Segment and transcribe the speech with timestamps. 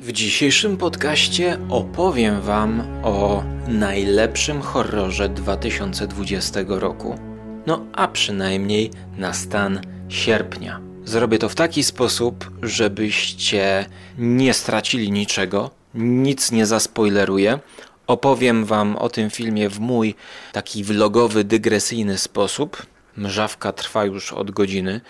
[0.00, 7.18] W dzisiejszym podcaście opowiem Wam o najlepszym horrorze 2020 roku.
[7.66, 10.80] No a przynajmniej na stan sierpnia.
[11.04, 13.86] Zrobię to w taki sposób, żebyście
[14.18, 17.58] nie stracili niczego, nic nie zaspoileruję.
[18.06, 20.14] Opowiem Wam o tym filmie w mój
[20.52, 22.86] taki vlogowy, dygresyjny sposób.
[23.16, 25.00] Mrzawka trwa już od godziny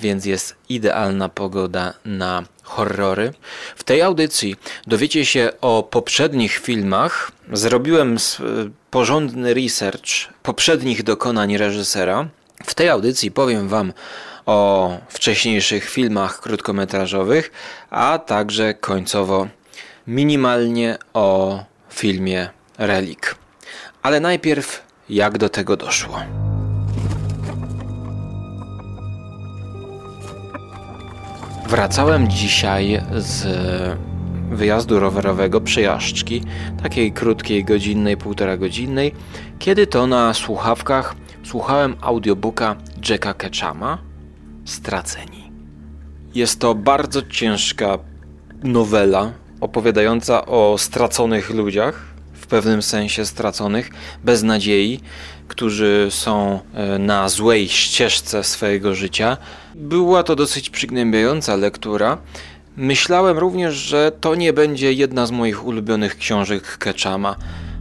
[0.00, 3.32] więc jest idealna pogoda na horrory.
[3.76, 4.56] W tej audycji
[4.86, 7.32] dowiecie się o poprzednich filmach.
[7.52, 8.16] Zrobiłem
[8.90, 10.08] porządny research
[10.42, 12.28] poprzednich dokonań reżysera.
[12.64, 13.92] W tej audycji powiem Wam
[14.46, 17.50] o wcześniejszych filmach krótkometrażowych,
[17.90, 19.48] a także końcowo
[20.06, 21.58] minimalnie o
[21.90, 23.34] filmie Relik.
[24.02, 26.47] Ale najpierw jak do tego doszło.
[31.68, 33.46] Wracałem dzisiaj z
[34.50, 36.42] wyjazdu rowerowego, przejażdżki,
[36.82, 39.14] takiej krótkiej, godzinnej, półtora godzinnej,
[39.58, 42.76] kiedy to na słuchawkach słuchałem audiobooka
[43.08, 43.98] Jacka Ketchama
[44.64, 45.52] Straceni.
[46.34, 47.98] Jest to bardzo ciężka
[48.62, 53.90] nowela opowiadająca o straconych ludziach, w pewnym sensie straconych,
[54.24, 55.00] bez nadziei,
[55.48, 59.36] którzy są e, na złej ścieżce swojego życia.
[59.78, 62.18] Była to dosyć przygnębiająca lektura.
[62.76, 67.36] Myślałem również, że to nie będzie jedna z moich ulubionych książek Ketchama.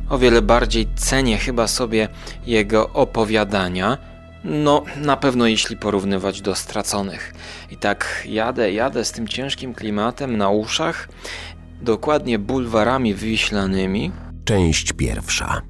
[0.09, 2.07] O wiele bardziej cenię chyba sobie
[2.45, 3.97] jego opowiadania.
[4.43, 7.33] No, na pewno jeśli porównywać do straconych.
[7.71, 11.09] I tak jadę, jadę z tym ciężkim klimatem na uszach,
[11.81, 14.11] dokładnie bulwarami wiślanymi.
[14.45, 15.61] Część pierwsza.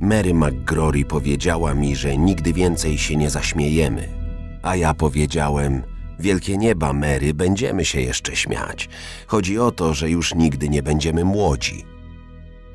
[0.00, 4.25] Mary McGrory powiedziała mi, że nigdy więcej się nie zaśmiejemy.
[4.62, 5.82] A ja powiedziałem,
[6.18, 8.88] wielkie nieba, Mary, będziemy się jeszcze śmiać.
[9.26, 11.84] Chodzi o to, że już nigdy nie będziemy młodzi.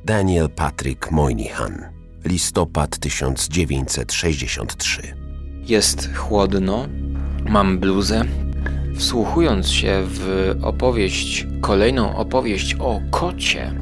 [0.06, 1.86] Daniel Patrick Moynihan,
[2.26, 5.16] listopad 1963.
[5.64, 6.88] Jest chłodno,
[7.50, 8.26] mam bluzę.
[8.96, 13.74] Wsłuchując się w opowieść, kolejną opowieść o kocie,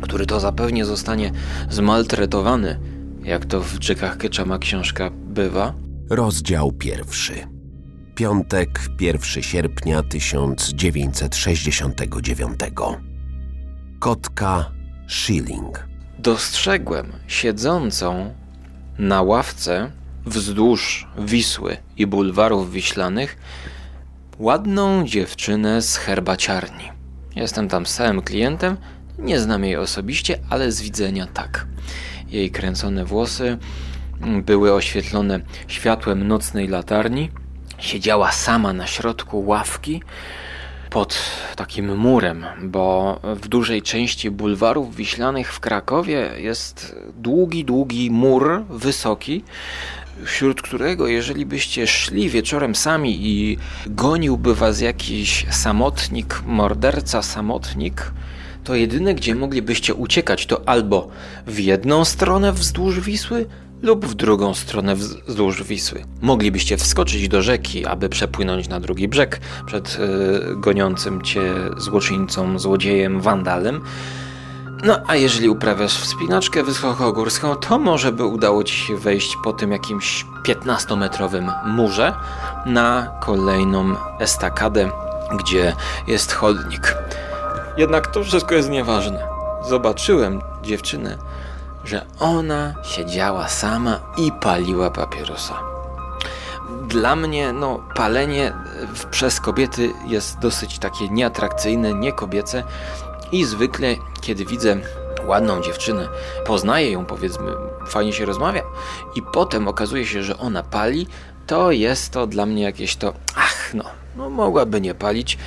[0.00, 1.32] który to zapewnie zostanie
[1.70, 2.80] zmaltretowany,
[3.24, 5.85] jak to w Jackach Ketchama książka bywa.
[6.10, 7.34] Rozdział pierwszy.
[8.14, 12.60] Piątek, 1 sierpnia 1969.
[13.98, 14.70] Kotka
[15.08, 15.88] Schilling.
[16.18, 18.34] Dostrzegłem siedzącą
[18.98, 19.90] na ławce
[20.26, 23.36] wzdłuż Wisły i bulwarów wiślanych
[24.38, 26.90] ładną dziewczynę z herbaciarni.
[27.36, 28.76] Jestem tam całym klientem
[29.18, 31.66] nie znam jej osobiście, ale z widzenia tak.
[32.28, 33.58] Jej kręcone włosy
[34.20, 37.30] były oświetlone światłem nocnej latarni.
[37.78, 40.02] Siedziała sama na środku ławki
[40.90, 41.18] pod
[41.56, 49.44] takim murem, bo w dużej części bulwarów wiślanych w Krakowie jest długi, długi mur, wysoki,
[50.24, 58.12] wśród którego, jeżeli byście szli wieczorem sami i goniłby was jakiś samotnik, morderca, samotnik,
[58.64, 61.08] to jedyne, gdzie moglibyście uciekać, to albo
[61.46, 63.46] w jedną stronę wzdłuż Wisły,
[63.82, 66.04] lub w drugą stronę wzdłuż Wisły.
[66.22, 73.20] Moglibyście wskoczyć do rzeki, aby przepłynąć na drugi brzeg przed yy, goniącym cię złoczyńcą, złodziejem,
[73.20, 73.80] wandalem.
[74.84, 79.72] No, a jeżeli uprawiasz wspinaczkę wysokogórską, to może by udało ci się wejść po tym
[79.72, 82.14] jakimś 15-metrowym murze
[82.66, 84.90] na kolejną estakadę,
[85.38, 85.76] gdzie
[86.06, 86.94] jest chodnik.
[87.76, 89.28] Jednak to wszystko jest nieważne.
[89.68, 91.18] Zobaczyłem dziewczynę,
[91.86, 95.54] że ona siedziała sama i paliła papierosa.
[96.88, 98.52] Dla mnie, no, palenie
[99.10, 102.64] przez kobiety jest dosyć takie nieatrakcyjne, niekobiece
[103.32, 103.88] i zwykle,
[104.20, 104.76] kiedy widzę
[105.26, 106.08] ładną dziewczynę,
[106.46, 107.52] poznaję ją, powiedzmy,
[107.86, 108.62] fajnie się rozmawia
[109.14, 111.06] i potem okazuje się, że ona pali,
[111.46, 113.84] to jest to dla mnie jakieś to, ach, no,
[114.16, 115.38] no mogłaby nie palić,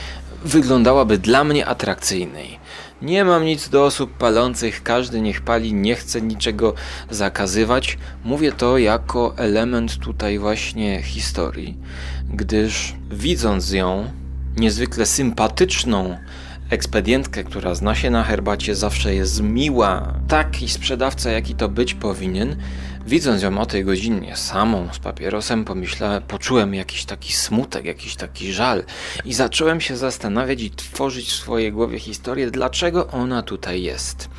[0.45, 2.58] wyglądałaby dla mnie atrakcyjnej.
[3.01, 6.73] Nie mam nic do osób palących, każdy niech pali, nie chcę niczego
[7.09, 7.97] zakazywać.
[8.23, 11.77] Mówię to jako element tutaj właśnie historii,
[12.29, 14.11] gdyż widząc ją,
[14.57, 16.17] niezwykle sympatyczną
[16.69, 22.55] ekspedientkę, która zna się na herbacie, zawsze jest miła, taki sprzedawca, jaki to być powinien,
[23.09, 28.53] Widząc ją o tej godzinie samą z papierosem, pomyślałem, poczułem jakiś taki smutek, jakiś taki
[28.53, 28.83] żal
[29.25, 34.29] i zacząłem się zastanawiać i tworzyć w swojej głowie historię, dlaczego ona tutaj jest.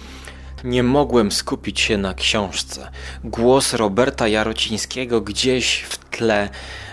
[0.64, 2.90] Nie mogłem skupić się na książce.
[3.25, 6.49] Głos Roberta Jarocińskiego gdzieś w tle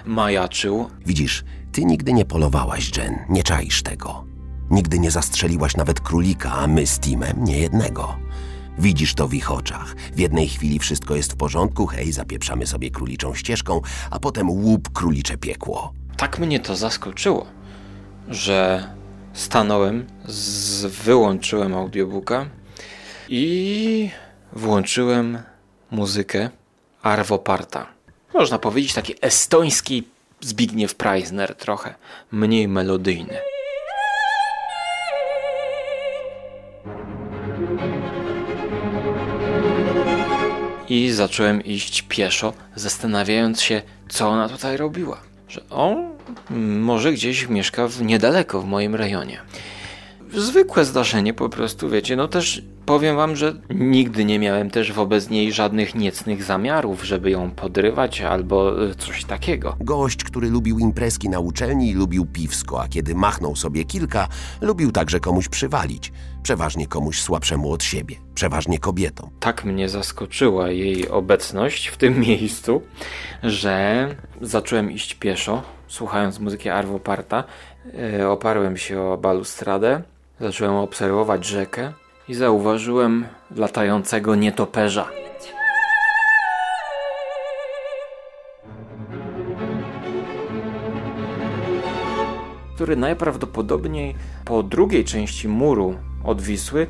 [0.06, 0.90] majaczył.
[1.06, 4.26] Widzisz, ty nigdy nie polowałaś, Jen, nie czaisz tego.
[4.70, 8.27] Nigdy nie zastrzeliłaś nawet królika, a my z Timem nie jednego.
[8.80, 9.96] Widzisz to w ich oczach.
[10.14, 13.82] W jednej chwili wszystko jest w porządku, hej, zapieprzamy sobie króliczą ścieżką,
[14.12, 15.94] a potem łup królicze piekło.
[16.18, 17.46] Tak mnie to zaskoczyło,
[18.30, 18.88] że
[19.34, 22.46] stanąłem, z, wyłączyłem audiobooka
[23.30, 24.10] i
[24.54, 25.38] włączyłem
[25.92, 26.50] muzykę
[27.02, 27.88] Arvo Parta.
[28.34, 30.04] Można powiedzieć taki estoński
[30.42, 31.96] Zbigniew Preisner trochę,
[32.32, 33.38] mniej melodyjny.
[40.90, 45.22] I zacząłem iść pieszo, zastanawiając się, co ona tutaj robiła.
[45.50, 46.10] Że on
[46.80, 49.42] może gdzieś mieszka w niedaleko w moim rejonie.
[50.34, 55.30] Zwykłe zdarzenie po prostu, wiecie, no też powiem wam, że nigdy nie miałem też wobec
[55.30, 59.76] niej żadnych niecnych zamiarów, żeby ją podrywać albo e, coś takiego.
[59.80, 64.28] Gość, który lubił imprezki na uczelni i lubił piwsko, a kiedy machnął sobie kilka,
[64.62, 66.12] lubił także komuś przywalić.
[66.44, 69.30] Przeważnie komuś słabszemu od siebie, przeważnie kobietom.
[69.40, 72.82] Tak mnie zaskoczyła jej obecność w tym miejscu,
[73.44, 74.08] że
[74.42, 77.44] zacząłem iść pieszo, słuchając muzyki Arvo Parta.
[78.20, 80.02] E, oparłem się o balustradę,
[80.40, 81.94] zacząłem obserwować rzekę
[82.28, 83.26] i zauważyłem
[83.56, 85.08] latającego nietoperza.
[92.76, 96.88] który najprawdopodobniej po drugiej części muru od Wisły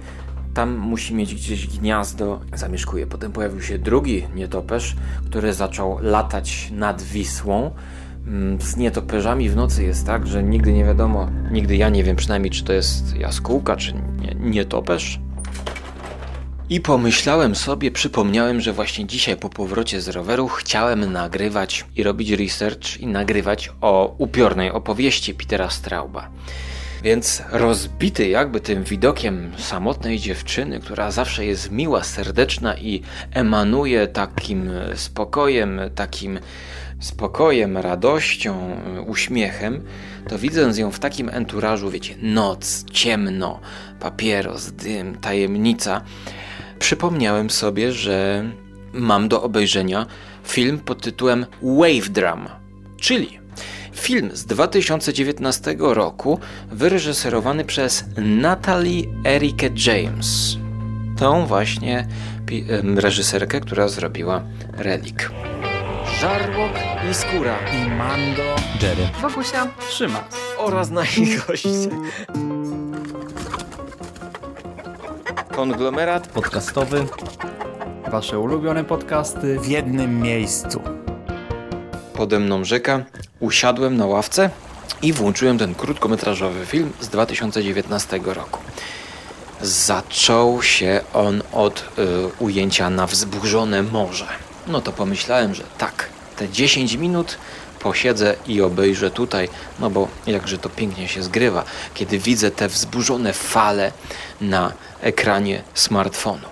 [0.54, 3.08] tam musi mieć gdzieś gniazdo, zamieszkuje.
[3.08, 4.96] Potem pojawił się drugi nietoperz,
[5.30, 7.72] który zaczął latać nad Wisłą.
[8.28, 12.16] Mm, z nietoperzami w nocy jest tak, że nigdy nie wiadomo, nigdy ja nie wiem
[12.16, 15.20] przynajmniej, czy to jest jaskółka, czy nie, nietoperz.
[16.70, 22.32] I pomyślałem sobie, przypomniałem, że właśnie dzisiaj po powrocie z roweru chciałem nagrywać i robić
[22.32, 26.30] research i nagrywać o upiornej opowieści Petera Strauba.
[27.04, 33.02] Więc rozbity jakby tym widokiem samotnej dziewczyny, która zawsze jest miła, serdeczna i
[33.32, 36.40] emanuje takim spokojem, takim
[37.00, 38.78] spokojem, radością,
[39.08, 39.84] uśmiechem,
[40.30, 43.60] to widząc ją w takim enturażu, wiecie, noc, ciemno,
[44.00, 46.02] papieros, dym, tajemnica,
[46.80, 48.46] przypomniałem sobie, że
[48.94, 50.06] mam do obejrzenia
[50.44, 52.60] film pod tytułem Wave Drama,
[53.00, 53.40] czyli
[53.94, 56.40] film z 2019 roku
[56.72, 60.58] wyreżyserowany przez Natalie Erika James.
[61.18, 62.08] Tą właśnie
[62.96, 64.44] reżyserkę, która zrobiła
[64.78, 65.32] Relik.
[66.20, 68.44] Żarłok i Skóra i Mando,
[68.82, 70.24] Jerry, Wokusia, Szymas.
[70.58, 71.70] oraz nasi goście.
[75.56, 77.06] Konglomerat podcastowy.
[78.12, 80.82] Wasze ulubione podcasty w jednym miejscu.
[82.14, 83.04] Pode mną rzeka,
[83.40, 84.50] usiadłem na ławce
[85.02, 88.60] i włączyłem ten krótkometrażowy film z 2019 roku.
[89.62, 91.84] Zaczął się on od y,
[92.40, 94.28] ujęcia na wzburzone morze.
[94.68, 97.38] No to pomyślałem, że tak, te 10 minut
[97.80, 99.50] posiedzę i obejrzę tutaj,
[99.80, 101.64] no bo jakże to pięknie się zgrywa,
[101.94, 103.92] kiedy widzę te wzburzone fale
[104.42, 106.48] na ekranie smartfonu.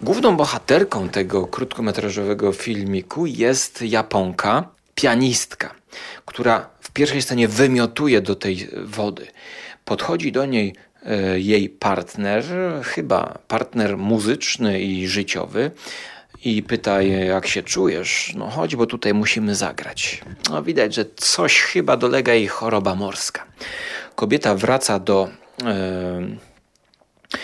[0.00, 5.74] Główną bohaterką tego krótkometrażowego filmiku jest Japonka, pianistka,
[6.26, 9.26] która w pierwszej scenie wymiotuje do tej wody.
[9.84, 12.44] Podchodzi do niej e, jej partner,
[12.84, 15.70] chyba partner muzyczny i życiowy,
[16.44, 18.32] i pyta je, jak się czujesz.
[18.36, 20.22] No chodź, bo tutaj musimy zagrać.
[20.50, 23.46] No widać, że coś chyba dolega jej choroba morska.
[24.14, 25.28] Kobieta wraca do.
[25.64, 26.36] Yy,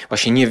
[0.09, 0.49] właśnie nie,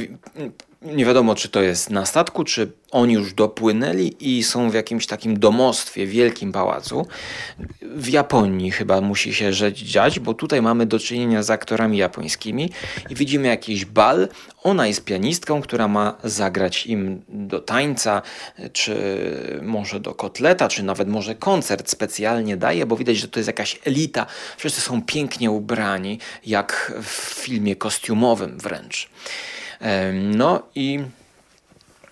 [0.82, 5.06] nie wiadomo, czy to jest na statku, czy oni już dopłynęli i są w jakimś
[5.06, 7.06] takim domostwie, wielkim pałacu.
[7.82, 12.70] W Japonii chyba musi się rzecz dziać, bo tutaj mamy do czynienia z aktorami japońskimi
[13.10, 14.28] i widzimy jakiś bal.
[14.62, 18.22] Ona jest pianistką, która ma zagrać im do tańca,
[18.72, 18.96] czy
[19.62, 23.78] może do kotleta, czy nawet może koncert specjalnie daje, bo widać, że to jest jakaś
[23.84, 24.26] elita.
[24.56, 29.08] Wszyscy są pięknie ubrani, jak w filmie kostiumowym wręcz.
[30.12, 31.00] No i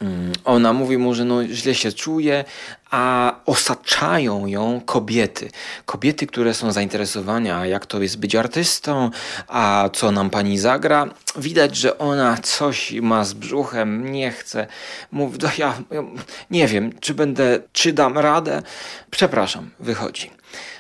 [0.01, 2.45] mm, ona mówi mu, że no źle się czuje,
[2.91, 5.51] a osaczają ją kobiety.
[5.87, 9.11] Kobiety, które są zainteresowane, a jak to jest być artystą,
[9.49, 11.07] a co nam pani zagra.
[11.37, 14.67] Widać, że ona coś ma z brzuchem, nie chce.
[15.13, 16.03] Mówi, no ja, ja
[16.51, 18.63] nie wiem, czy będę, czy dam radę.
[19.11, 20.31] Przepraszam, wychodzi.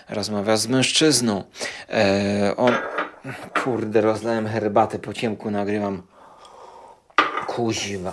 [0.08, 1.44] Rozmawia z mężczyzną.
[1.90, 2.72] E, on,
[3.64, 6.02] kurde, rozlałem herbatę po ciemku, nagrywam
[7.54, 8.12] Kuźwa.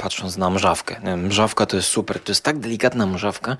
[0.00, 1.16] patrząc na mrzawkę.
[1.16, 3.56] Mrzawka to jest super, to jest tak delikatna mrzawka,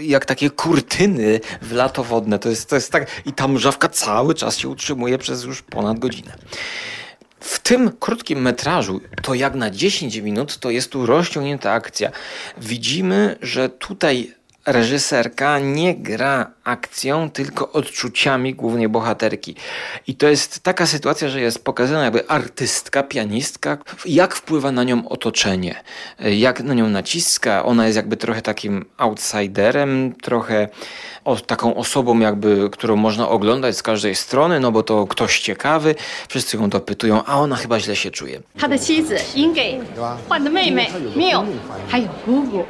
[0.00, 2.38] jak takie kurtyny w lato wodne.
[2.38, 5.98] To jest, to jest tak, i ta mrzawka cały czas się utrzymuje przez już ponad
[5.98, 6.34] godzinę.
[7.40, 12.10] W tym krótkim metrażu, to jak na 10 minut, to jest tu rozciągnięta akcja.
[12.58, 14.34] Widzimy, że tutaj
[14.65, 19.55] reżyserka nie gra akcją, tylko odczuciami głównej bohaterki.
[20.07, 25.09] I to jest taka sytuacja, że jest pokazana jakby artystka, pianistka, jak wpływa na nią
[25.09, 25.75] otoczenie,
[26.19, 27.65] jak na nią naciska.
[27.65, 30.69] Ona jest jakby trochę takim outsiderem, trochę
[31.25, 35.95] o, taką osobą jakby, którą można oglądać z każdej strony, no bo to ktoś ciekawy,
[36.27, 38.41] wszyscy ją dopytują, a ona chyba źle się czuje.
[38.57, 39.79] 他的妻子英给
[40.27, 41.45] 换的妹妹缪，
[41.87, 42.65] 还有姑姑。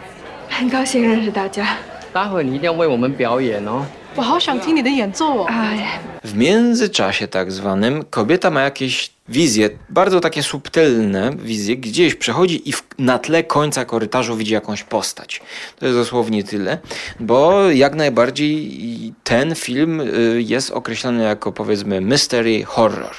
[0.49, 1.77] 很高兴认识大家。
[2.13, 3.85] 待会你一定要为我们表演哦。
[4.15, 5.45] 我好想听你的演奏哦。
[5.49, 12.73] 哎， W międzyczasie tak zwanym kobieta ma jakieś wizje, bardzo takie subtelne wizje, gdzieś przechodzi i
[12.73, 15.41] w, na tle końca korytarzu widzi jakąś postać.
[15.79, 16.77] To jest dosłownie tyle,
[17.19, 23.15] bo jak najbardziej ten film y, jest określany jako powiedzmy mystery horror.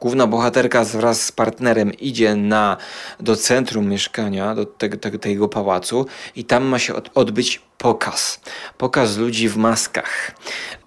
[0.00, 2.76] Główna bohaterka wraz z partnerem idzie na,
[3.20, 8.40] do centrum mieszkania, do tego, tego, tego pałacu i tam ma się od, odbyć pokaz.
[8.78, 10.30] Pokaz ludzi w maskach.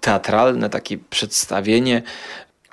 [0.00, 2.02] Teatralne takie przedstawienie.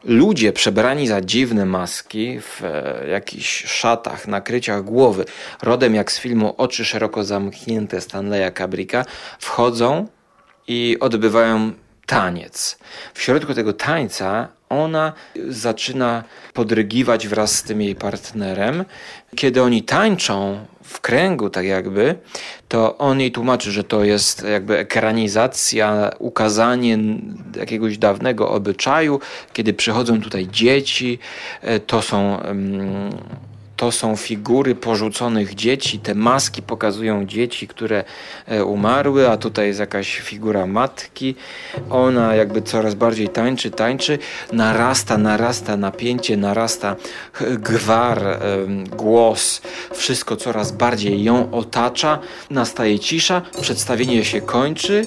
[0.03, 5.25] Ludzie przebrani za dziwne maski w e, jakichś szatach, nakryciach głowy,
[5.61, 9.05] rodem jak z filmu Oczy szeroko zamknięte Stanleya Kubricka,
[9.39, 10.07] wchodzą
[10.67, 11.71] i odbywają
[12.05, 12.77] taniec.
[13.13, 15.13] W środku tego tańca ona
[15.47, 16.23] zaczyna
[16.53, 18.85] podrygiwać wraz z tym jej partnerem.
[19.35, 22.15] Kiedy oni tańczą w kręgu, tak jakby,
[22.67, 26.97] to on jej tłumaczy, że to jest jakby ekranizacja, ukazanie
[27.55, 29.19] jakiegoś dawnego obyczaju,
[29.53, 31.19] kiedy przychodzą tutaj dzieci,
[31.61, 32.41] e, to są.
[32.47, 33.50] Um,
[33.80, 35.98] to są figury porzuconych dzieci.
[35.98, 38.04] Te maski pokazują dzieci, które
[38.46, 41.34] e, umarły, a tutaj jest jakaś figura matki.
[41.90, 44.18] Ona jakby coraz bardziej tańczy, tańczy,
[44.52, 46.96] narasta, narasta napięcie, narasta
[47.58, 48.40] gwar,
[48.96, 49.60] głos,
[49.94, 52.18] wszystko coraz bardziej ją otacza.
[52.50, 55.06] Nastaje cisza, przedstawienie się kończy.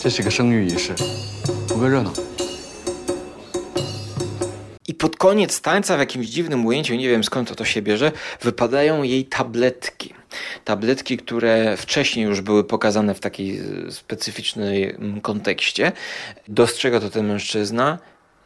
[0.00, 0.94] 这是个生育仪式，
[1.66, 2.10] 图个热闹。
[4.93, 8.11] I pod koniec tańca w jakimś dziwnym ujęciu, nie wiem skąd to, to się bierze,
[8.41, 10.13] wypadają jej tabletki.
[10.65, 13.59] Tabletki, które wcześniej już były pokazane w takiej
[13.89, 15.91] specyficznym kontekście.
[16.47, 17.97] Dostrzega to ten mężczyzna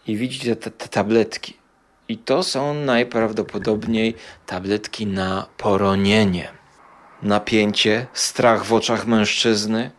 [0.08, 1.54] i widzi te, te tabletki.
[2.10, 6.52] I to są najprawdopodobniej tabletki na poronienie.
[7.24, 9.92] Napięcie, strach w oczach mężczyzny.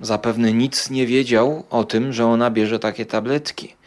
[0.00, 3.77] Zapewne nic nie wiedział o tym, że ona bierze takie tabletki.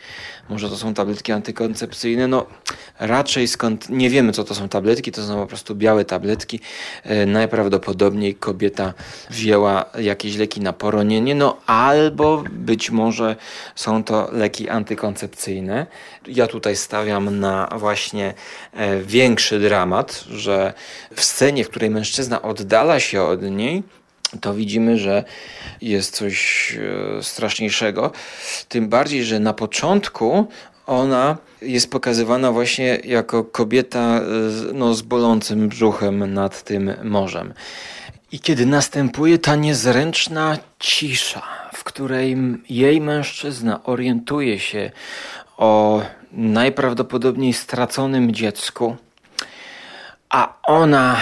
[0.52, 2.28] Może to są tabletki antykoncepcyjne?
[2.28, 2.46] No,
[3.00, 5.12] raczej skąd nie wiemy, co to są tabletki.
[5.12, 6.60] To są po prostu białe tabletki.
[7.04, 8.94] E, najprawdopodobniej kobieta
[9.30, 13.36] wzięła jakieś leki na poronienie, no albo być może
[13.76, 15.88] są to leki antykoncepcyjne.
[16.28, 18.34] Ja tutaj stawiam na właśnie
[18.74, 20.74] e, większy dramat, że
[21.16, 23.84] w scenie, w której mężczyzna oddala się od niej,
[24.42, 25.24] to widzimy, że
[25.82, 26.72] jest coś
[27.20, 28.12] e, straszniejszego.
[28.68, 30.48] Tym bardziej, że na początku
[30.88, 34.22] ona jest pokazywana właśnie jako kobieta
[34.74, 37.54] no, z bolącym brzuchem nad tym morzem.
[38.32, 41.42] I kiedy następuje ta niezręczna cisza,
[41.74, 42.38] w której
[42.70, 44.92] jej mężczyzna orientuje się
[45.58, 48.96] o najprawdopodobniej straconym dziecku,
[50.30, 51.18] a ona,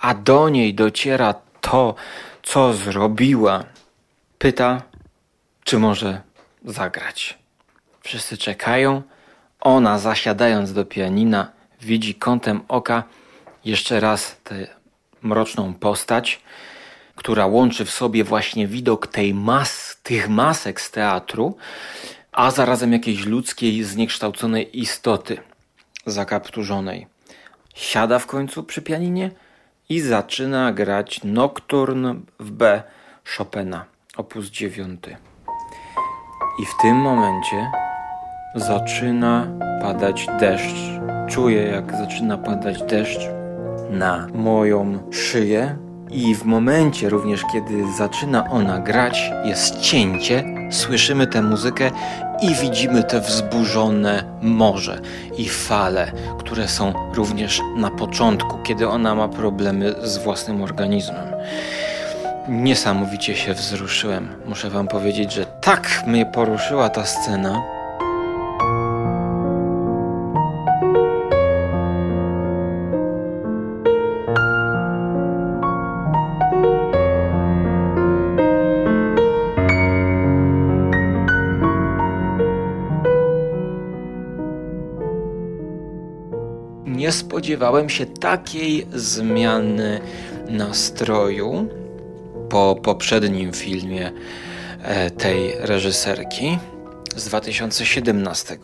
[0.00, 1.34] a do niej dociera
[1.70, 1.94] to,
[2.42, 3.64] co zrobiła,
[4.38, 4.82] pyta,
[5.64, 6.20] czy może
[6.64, 7.38] zagrać.
[8.00, 9.02] Wszyscy czekają.
[9.60, 13.02] Ona, zasiadając do pianina, widzi kątem oka
[13.64, 14.66] jeszcze raz tę
[15.22, 16.40] mroczną postać,
[17.16, 21.56] która łączy w sobie właśnie widok tej mas, tych masek z teatru,
[22.32, 25.38] a zarazem jakiejś ludzkiej, zniekształconej istoty
[26.06, 27.06] zakapturzonej.
[27.74, 29.30] Siada w końcu przy pianinie
[29.88, 32.82] i zaczyna grać Nocturne w B
[33.36, 33.84] Chopina,
[34.16, 35.00] opus 9.
[36.62, 37.70] I w tym momencie
[38.54, 39.46] zaczyna
[39.82, 40.76] padać deszcz.
[41.28, 43.20] Czuję, jak zaczyna padać deszcz
[43.90, 45.76] na moją szyję.
[46.10, 51.90] I w momencie również, kiedy zaczyna ona grać, jest cięcie, słyszymy tę muzykę
[52.42, 55.00] i widzimy te wzburzone morze
[55.38, 61.34] i fale, które są również na początku, kiedy ona ma problemy z własnym organizmem.
[62.48, 64.28] Niesamowicie się wzruszyłem.
[64.46, 67.73] Muszę Wam powiedzieć, że tak mnie poruszyła ta scena.
[87.44, 90.00] Spodziewałem się takiej zmiany
[90.48, 91.68] nastroju
[92.50, 94.12] po poprzednim filmie
[94.82, 96.58] e, tej reżyserki
[97.16, 98.58] z 2017.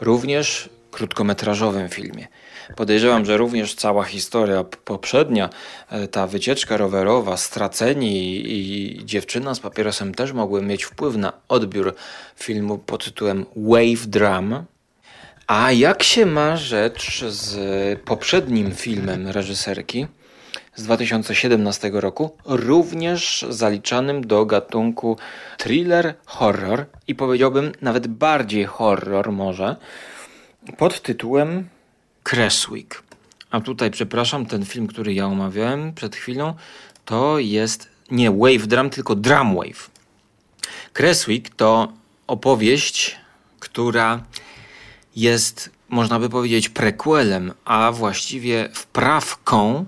[0.00, 2.28] Również krótkometrażowym filmie.
[2.76, 5.50] Podejrzewam, że również cała historia poprzednia,
[5.90, 11.94] e, ta wycieczka rowerowa, straceni i, dziewczyna z papierosem też mogły mieć wpływ na odbiór
[12.36, 14.64] filmu pod tytułem Wave Drum.
[15.46, 20.06] A jak się ma rzecz z poprzednim filmem reżyserki
[20.74, 25.16] z 2017 roku, również zaliczanym do gatunku
[25.58, 29.76] thriller, horror i powiedziałbym nawet bardziej horror może,
[30.78, 31.68] pod tytułem
[32.22, 33.02] Crashwick.
[33.50, 36.54] A tutaj, przepraszam, ten film, który ja omawiałem przed chwilą,
[37.04, 39.90] to jest nie Wave Drum, tylko Drum Wave.
[40.92, 41.92] Crashwick to
[42.26, 43.16] opowieść,
[43.60, 44.20] która
[45.16, 49.86] jest, można by powiedzieć, prequelem, a właściwie wprawką,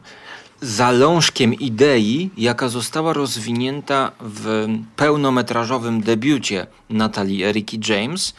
[0.60, 4.66] zalążkiem idei, jaka została rozwinięta w
[4.96, 8.34] pełnometrażowym debiucie Natalii Eriki James,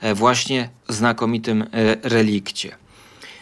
[0.00, 1.66] e, właśnie znakomitym e,
[2.02, 2.76] relikcie.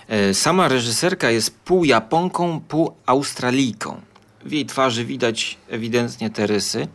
[0.09, 4.00] E, sama reżyserka jest pół Japonką, pół Australijką.
[4.45, 6.88] W jej twarzy widać ewidentnie te rysy.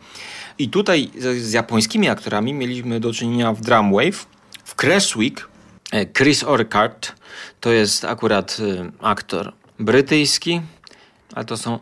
[0.58, 4.26] I tutaj z, japońskimi aktorami mieliśmy do czynienia w Drumwave.
[4.64, 5.53] W Crash Week e,
[6.12, 7.12] Chris Orchard
[7.60, 10.60] to jest akurat e, aktor brytyjski,
[11.34, 11.78] ale to są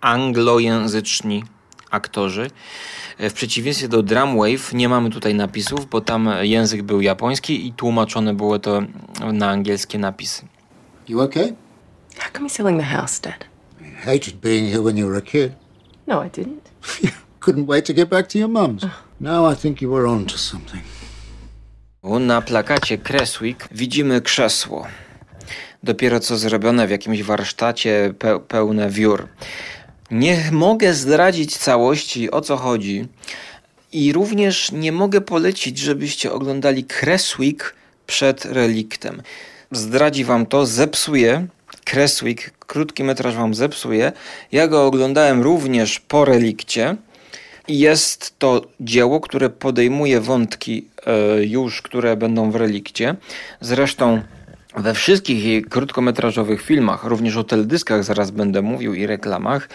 [0.00, 1.44] anglojęzyczni
[1.90, 2.50] aktorzy.
[3.18, 8.34] W przeciwieństwie do Drumwave nie mamy tutaj napisów, bo tam język był japoński i tłumaczone
[8.34, 8.82] było to
[9.32, 10.46] na angielskie napisy.
[11.08, 11.54] You okay?
[12.18, 13.44] How come you're selling the house, Dad?
[13.80, 15.52] You hated being here when you were a kid.
[16.06, 16.70] No, I didn't.
[17.40, 18.84] couldn't wait to get back to your mum's.
[19.20, 20.82] Now I think you were on to something.
[22.02, 24.86] Na plakacie Creswick widzimy krzesło.
[25.82, 29.28] Dopiero co zrobione w jakimś warsztacie pe pełne wiór.
[30.10, 33.08] Nie mogę zdradzić całości o co chodzi
[33.92, 37.74] i również nie mogę polecić, żebyście oglądali Creswick
[38.06, 39.22] przed reliktem
[39.72, 41.46] zdradzi wam to, zepsuje.
[41.84, 44.12] Creswick, krótki metraż wam zepsuje.
[44.52, 46.96] Ja go oglądałem również po relikcie.
[47.68, 50.86] Jest to dzieło, które podejmuje wątki
[51.40, 53.14] już, które będą w relikcie.
[53.60, 54.22] Zresztą
[54.76, 59.68] we wszystkich jej krótkometrażowych filmach, również o teledyskach zaraz będę mówił i reklamach,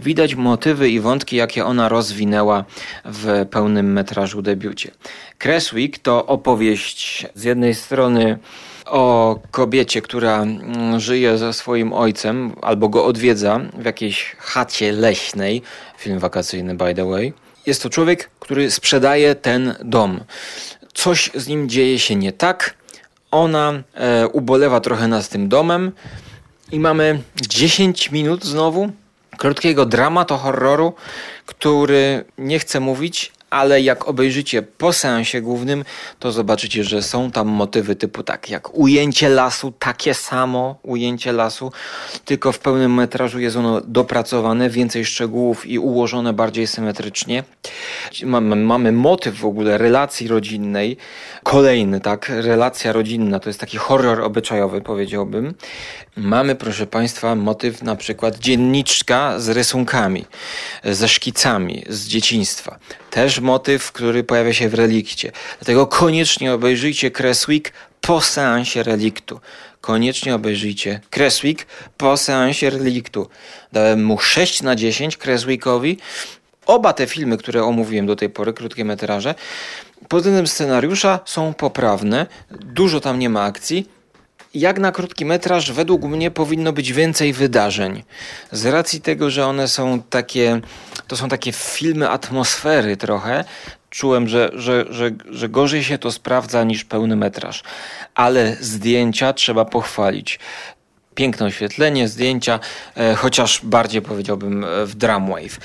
[0.00, 2.64] widać motywy i wątki, jakie ona rozwinęła
[3.04, 4.90] w pełnym metrażu debiucie.
[5.38, 8.38] Creswick to opowieść z jednej strony
[8.86, 15.62] o kobiecie, która mm, żyje ze swoim ojcem albo go odwiedza w jakiejś chacie leśnej.
[15.98, 17.32] Film wakacyjny, by the way.
[17.66, 20.20] Jest to człowiek, który sprzedaje ten dom.
[20.94, 22.74] Coś z nim dzieje się nie tak.
[23.30, 25.92] Ona e, ubolewa trochę nad tym domem
[26.72, 28.90] i mamy 10 minut znowu
[29.38, 30.94] krótkiego dramatu horroru,
[31.46, 35.84] który nie chcę mówić, ale jak obejrzycie po seansie głównym,
[36.18, 41.72] to zobaczycie, że są tam motywy typu tak jak ujęcie lasu, takie samo ujęcie lasu,
[42.24, 47.44] tylko w pełnym metrażu jest ono dopracowane, więcej szczegółów i ułożone bardziej symetrycznie.
[48.24, 50.96] Mamy, mamy motyw w ogóle relacji rodzinnej,
[51.42, 55.54] kolejny, tak, relacja rodzinna, to jest taki horror obyczajowy, powiedziałbym.
[56.16, 60.24] Mamy, proszę Państwa, motyw na przykład dzienniczka z rysunkami,
[60.84, 62.78] ze szkicami z dzieciństwa.
[63.14, 65.32] Też motyw, który pojawia się w relikcie.
[65.58, 69.40] Dlatego koniecznie obejrzyjcie Creswick po seansie reliktu.
[69.80, 73.28] Koniecznie obejrzyjcie Creswick po seansie reliktu.
[73.72, 75.98] Dałem mu 6 na 10 Creswickowi.
[76.66, 79.34] Oba te filmy, które omówiłem do tej pory, krótkie metraże,
[80.08, 82.26] pod względem scenariusza są poprawne.
[82.50, 83.88] Dużo tam nie ma akcji
[84.54, 88.02] jak na krótki metraż, według mnie powinno być więcej wydarzeń.
[88.52, 90.60] Z racji tego, że one są takie,
[91.08, 93.44] to są takie filmy atmosfery trochę,
[93.90, 97.62] czułem, że, że, że, że gorzej się to sprawdza niż pełny metraż.
[98.14, 100.38] Ale zdjęcia trzeba pochwalić.
[101.14, 102.60] Piękne oświetlenie, zdjęcia,
[102.96, 105.58] e, chociaż bardziej powiedziałbym e, w Drumwave.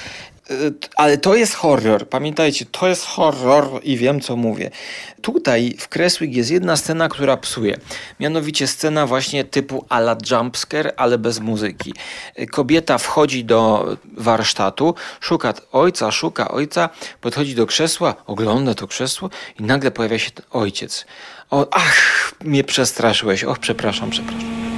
[0.95, 2.09] Ale to jest horror.
[2.09, 4.71] Pamiętajcie, to jest horror i wiem, co mówię.
[5.21, 7.77] Tutaj w Creswick jest jedna scena, która psuje.
[8.19, 11.93] Mianowicie scena właśnie typu ala jumpscare, ale bez muzyki.
[12.51, 16.89] Kobieta wchodzi do warsztatu, szuka ojca, szuka ojca,
[17.21, 21.05] podchodzi do krzesła, ogląda to krzesło i nagle pojawia się ojciec.
[21.49, 23.43] O, ach, mnie przestraszyłeś.
[23.43, 24.68] Och, przepraszam, przepraszam.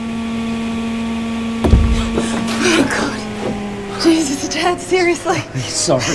[4.63, 5.41] Dad, seriously.
[5.69, 6.05] Sorry.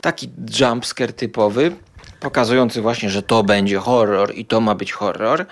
[0.00, 1.72] Taki jumpscare typowy.
[2.20, 5.46] pokazujący właśnie, że to będzie horror i to ma być horror,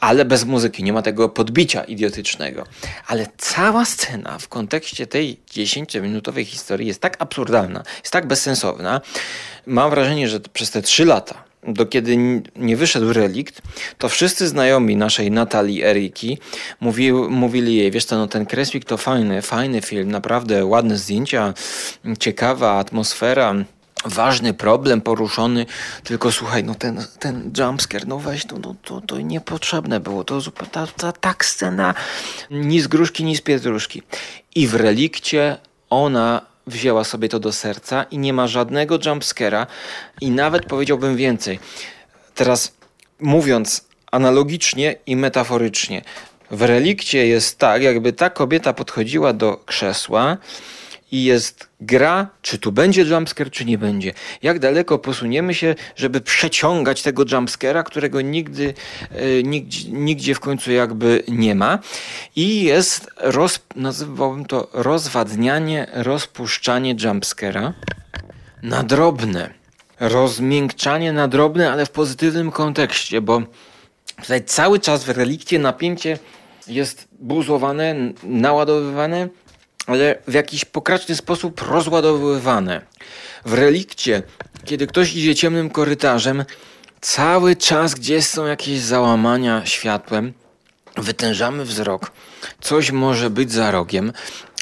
[0.00, 2.64] ale bez muzyki, nie ma tego podbicia idiotycznego.
[3.06, 9.00] Ale cała scena w kontekście tej 10-minutowej historii jest tak absurdalna, jest tak bezsensowna.
[9.66, 12.16] Mam wrażenie, że przez te 3 lata do kiedy
[12.56, 13.62] nie wyszedł relikt,
[13.98, 16.38] to wszyscy znajomi naszej Natalii Eriki
[16.80, 21.54] mówi, mówili jej, wiesz co, no ten Kreswik to fajny, fajny film, naprawdę ładne zdjęcia,
[22.18, 23.54] ciekawa atmosfera,
[24.04, 25.66] ważny problem poruszony,
[26.04, 30.40] tylko słuchaj, no ten, ten jumpscare, no weź, to, no, to, to niepotrzebne było, to
[30.72, 31.94] ta, ta, tak scena
[32.50, 34.02] ni z gruszki, ni z pietruszki.
[34.54, 35.56] I w relikcie
[35.90, 39.66] ona wzięła sobie to do serca i nie ma żadnego jumpscare'a
[40.20, 41.58] i nawet powiedziałbym więcej.
[42.34, 42.72] Teraz
[43.20, 46.02] mówiąc analogicznie i metaforycznie,
[46.50, 50.36] w relikcie jest tak, jakby ta kobieta podchodziła do krzesła,
[51.12, 54.12] i jest gra, czy tu będzie jumpscare, czy nie będzie.
[54.42, 58.74] Jak daleko posuniemy się, żeby przeciągać tego jumpscare'a, którego nigdy,
[59.10, 61.78] e, nigdzie, nigdzie w końcu jakby nie ma.
[62.36, 67.72] I jest, roz, nazywałbym to rozwadnianie, rozpuszczanie jumpscare'a
[68.62, 69.54] na drobne.
[70.00, 73.42] Rozmiękczanie na drobne, ale w pozytywnym kontekście, bo
[74.22, 76.18] tutaj cały czas w relikcie napięcie
[76.68, 79.28] jest buzowane, naładowywane
[79.90, 82.80] ale w jakiś pokraczny sposób rozładowywane.
[83.44, 84.22] W relikcie,
[84.64, 86.44] kiedy ktoś idzie ciemnym korytarzem,
[87.00, 90.32] cały czas gdzieś są jakieś załamania światłem,
[90.96, 92.12] wytężamy wzrok,
[92.60, 94.12] coś może być za rogiem,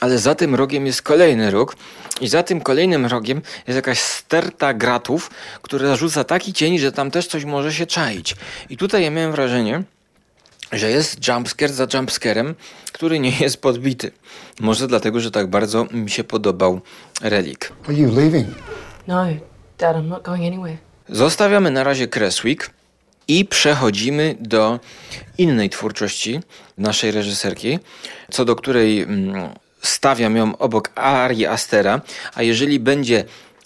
[0.01, 1.77] ale za tym rogiem jest kolejny róg
[2.21, 5.31] i za tym kolejnym rogiem jest jakaś sterta gratów,
[5.63, 8.37] która rzuca taki cień, że tam też coś może się czaić.
[8.71, 9.83] I tutaj ja miałem wrażenie,
[10.73, 12.55] że jest jumpscare za jumpscarem,
[12.93, 14.11] który nie jest podbity.
[14.61, 16.81] Może dlatego, że tak bardzo mi się podobał
[17.23, 17.73] relik.
[17.89, 18.49] Are you leaving?
[19.07, 19.27] No,
[19.79, 20.77] Dad, I'm not going anywhere.
[21.09, 22.71] Zostawiamy na razie Cresswick
[23.29, 24.81] i przechodzimy do
[25.39, 26.41] innej twórczości
[26.79, 27.79] naszej reżyserki,
[28.31, 32.01] co do której mm, stawiam ją obok Ari Astera,
[32.35, 33.25] a jeżeli będzie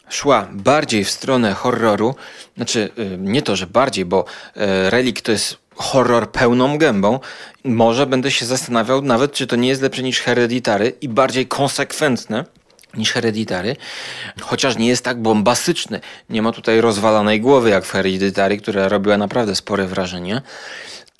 [0.08, 2.14] szła bardziej w stronę horroru,
[2.56, 4.24] znaczy y, nie to, że bardziej, bo
[4.56, 7.20] y, Relik to jest horror pełną gębą,
[7.64, 12.44] może będę się zastanawiał nawet, czy to nie jest lepsze niż Hereditary i bardziej konsekwentne
[12.94, 13.76] niż Hereditary,
[14.40, 16.00] chociaż nie jest tak bombastyczny.
[16.30, 20.42] Nie ma tutaj rozwalanej głowy jak w Hereditary, która robiła naprawdę spore wrażenie.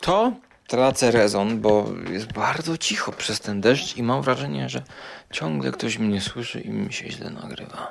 [0.01, 0.33] To
[0.67, 4.83] tracę rezon, bo jest bardzo cicho przez ten deszcz i mam wrażenie, że
[5.31, 7.91] ciągle ktoś mnie słyszy i mi się źle nagrywa.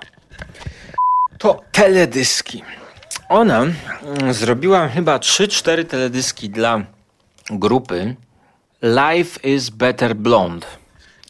[1.38, 2.64] To teledyski.
[3.32, 6.82] Ona mm, zrobiła chyba 3-4 teledyski dla
[7.50, 8.16] grupy
[8.82, 10.68] Life is Better Blonde.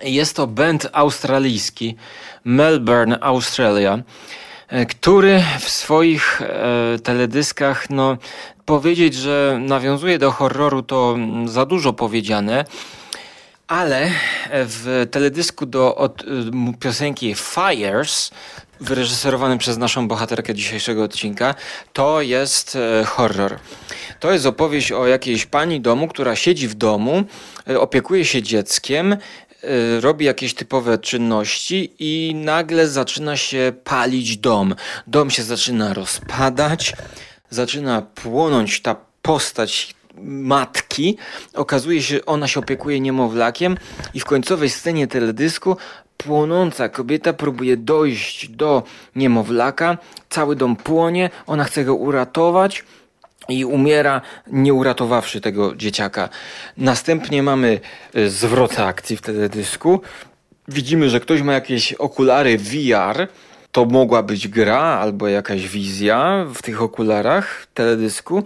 [0.03, 1.95] Jest to band australijski,
[2.43, 3.99] Melbourne, Australia,
[4.67, 8.17] e, który w swoich e, teledyskach, no
[8.65, 12.65] powiedzieć, że nawiązuje do horroru to mm, za dużo powiedziane,
[13.67, 14.11] ale
[14.51, 16.23] w teledysku do od,
[16.79, 18.31] piosenki Fires
[18.81, 21.55] wyreżyserowany przez naszą bohaterkę dzisiejszego odcinka,
[21.93, 23.59] to jest e, horror.
[24.19, 27.23] To jest opowieść o jakiejś pani domu, która siedzi w domu,
[27.69, 29.17] e, opiekuje się dzieckiem, e,
[30.01, 34.75] robi jakieś typowe czynności i nagle zaczyna się palić dom.
[35.07, 36.93] Dom się zaczyna rozpadać,
[37.49, 41.17] zaczyna płonąć ta postać matki.
[41.53, 43.77] Okazuje się, ona się opiekuje niemowlakiem
[44.13, 45.77] i w końcowej scenie teledysku
[46.23, 48.83] płonąca kobieta próbuje dojść do
[49.15, 49.97] niemowlaka,
[50.29, 52.83] cały dom płonie, ona chce go uratować
[53.49, 56.29] i umiera, nie uratowawszy tego dzieciaka.
[56.77, 57.79] Następnie mamy
[58.13, 60.01] e, zwrot akcji w teledysku.
[60.67, 63.27] Widzimy, że ktoś ma jakieś okulary VR.
[63.71, 68.43] To mogła być gra albo jakaś wizja w tych okularach teledysku.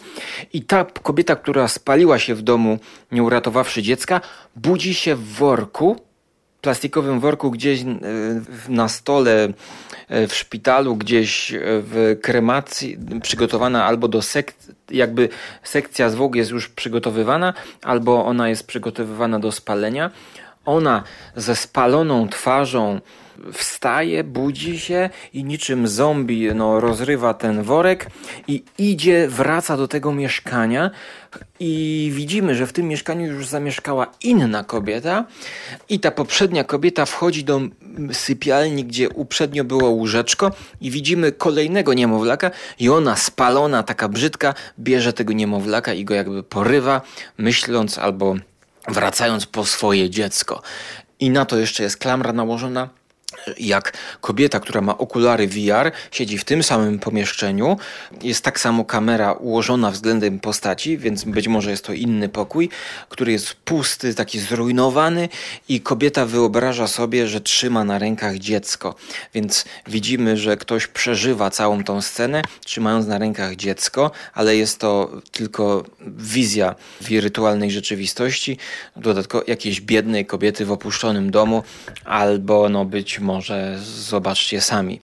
[0.53, 2.79] I ta kobieta, która spaliła się w domu,
[3.11, 4.21] nie uratowawszy dziecka,
[4.55, 6.05] budzi się w worku
[6.65, 7.85] plastikowym worku gdzieś e,
[8.69, 9.53] na stole
[10.09, 15.29] e, w szpitalu, gdzieś e, w kremacji przygotowana albo do sekcji, jakby
[15.63, 20.11] sekcja zwłok jest już przygotowywana, albo ona jest przygotowywana do spalenia.
[20.65, 21.03] Ona
[21.35, 23.01] ze spaloną twarzą
[23.53, 28.07] wstaje, budzi się i niczym zombie no, rozrywa ten worek
[28.47, 30.91] i idzie, wraca do tego mieszkania
[31.59, 35.25] i widzimy, że w tym mieszkaniu już zamieszkała inna kobieta
[35.89, 37.61] i ta poprzednia kobieta wchodzi do
[38.11, 45.13] sypialni, gdzie uprzednio było łóżeczko i widzimy kolejnego niemowlaka i ona spalona, taka brzydka, bierze
[45.13, 47.01] tego niemowlaka i go jakby porywa,
[47.37, 48.35] myśląc albo
[48.87, 50.61] wracając po swoje dziecko.
[51.19, 52.89] I na to jeszcze jest klamra nałożona
[53.57, 57.77] jak kobieta, która ma okulary VR, siedzi w tym samym pomieszczeniu.
[58.21, 62.69] Jest tak samo kamera ułożona względem postaci, więc być może jest to inny pokój,
[63.09, 65.29] który jest pusty, taki zrujnowany
[65.69, 68.95] i kobieta wyobraża sobie, że trzyma na rękach dziecko.
[69.33, 75.21] Więc widzimy, że ktoś przeżywa całą tą scenę, trzymając na rękach dziecko, ale jest to
[75.31, 78.57] tylko wizja wirtualnej rzeczywistości,
[78.95, 81.63] dodatkowo jakiejś biednej kobiety w opuszczonym domu,
[82.05, 84.99] albo no być może zobaczcie sami.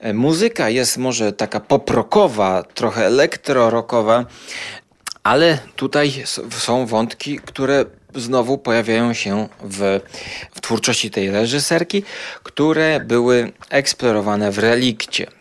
[0.00, 4.24] E, muzyka jest może taka poprokowa, trochę elektrorokowa,
[5.22, 10.00] ale tutaj są wątki, które znowu pojawiają się w,
[10.54, 12.02] w twórczości tej reżyserki,
[12.42, 15.39] które były eksplorowane w relikcie.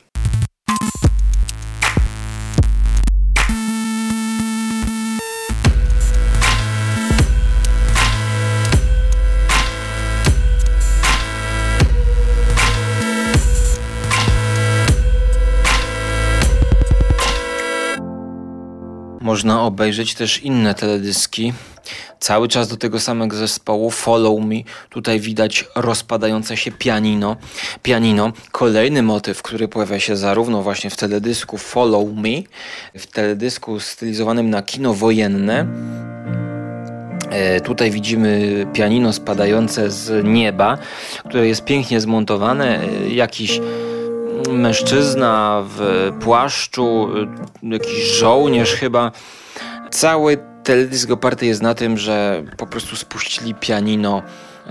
[19.40, 21.54] Można obejrzeć też inne teledyski.
[22.20, 24.56] Cały czas do tego samego zespołu Follow Me.
[24.90, 27.38] Tutaj widać rozpadające się pianino.
[27.84, 28.32] Pianino.
[28.52, 32.30] Kolejny motyw, który pojawia się zarówno właśnie w teledysku Follow Me,
[33.00, 35.68] w teledysku stylizowanym na kino wojenne.
[37.30, 40.78] E, tutaj widzimy pianino spadające z nieba,
[41.30, 42.82] które jest pięknie zmontowane.
[42.82, 43.60] E, jakiś
[44.52, 47.10] mężczyzna w płaszczu,
[47.64, 49.12] jakiś żołnierz chyba.
[49.92, 54.22] Cały teledysk oparty jest na tym, że po prostu spuścili pianino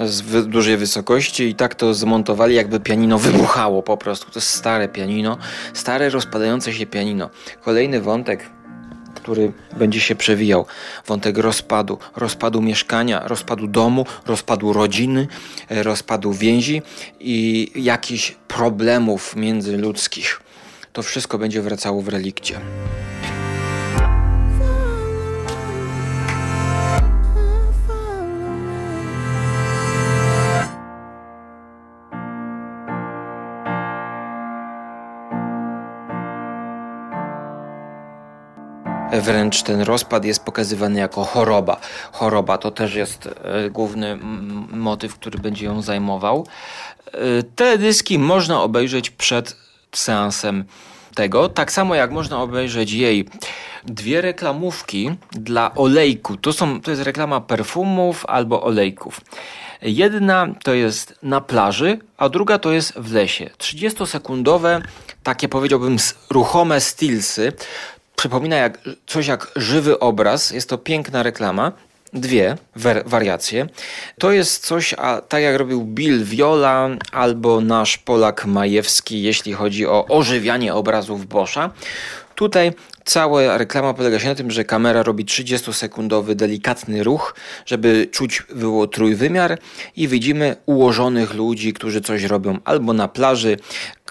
[0.05, 4.27] z dużej wysokości i tak to zmontowali, jakby pianino wybuchało po prostu.
[4.27, 5.39] To jest stare pianino,
[5.73, 7.31] stare rozpadające się pianino.
[7.65, 8.51] Kolejny wątek
[9.29, 10.67] który będzie się przewijał.
[11.07, 15.29] Wątek rozpadu, rozpadu mieszkania, rozpadu domu, rozpadu rodziny,
[15.69, 16.83] e, rozpadu więzi
[17.21, 20.41] i jakichś problemów międzyludzkich.
[20.93, 22.61] To wszystko będzie wracało w relikcie.
[39.21, 41.81] Wręcz ten rozpad jest pokazywany jako choroba.
[42.13, 44.19] Choroba to też jest e, główny
[44.73, 46.47] motyw, który będzie ją zajmował.
[47.07, 49.57] E, te dyski można obejrzeć przed
[49.93, 50.65] seansem
[51.15, 53.29] tego, tak samo jak można obejrzeć jej
[53.85, 56.37] dwie reklamówki dla olejku.
[56.37, 59.21] To, są, to jest reklama perfumów albo olejków.
[59.83, 63.51] Jedna to jest na plaży, a druga to jest w lesie.
[63.59, 64.83] 30-sekundowe,
[65.23, 65.97] takie powiedziałbym
[66.31, 67.53] ruchome stillsy
[68.19, 70.51] przypomina jak, coś jak żywy obraz.
[70.51, 71.73] Jest to piękna reklama.
[72.13, 72.57] Dwie
[73.07, 73.67] wariacje.
[74.19, 79.87] To jest coś, a, tak jak robił Bill Viola albo nasz Polak Majewski, jeśli chodzi
[79.87, 81.71] o ożywianie obrazów Boscha.
[82.35, 82.73] Tutaj
[83.05, 87.35] cała reklama polega się na tym, że kamera robi 30-sekundowy delikatny ruch,
[87.67, 89.59] żeby czuć było trójwymiar
[89.97, 93.57] i widzimy ułożonych ludzi, którzy coś robią albo na plaży,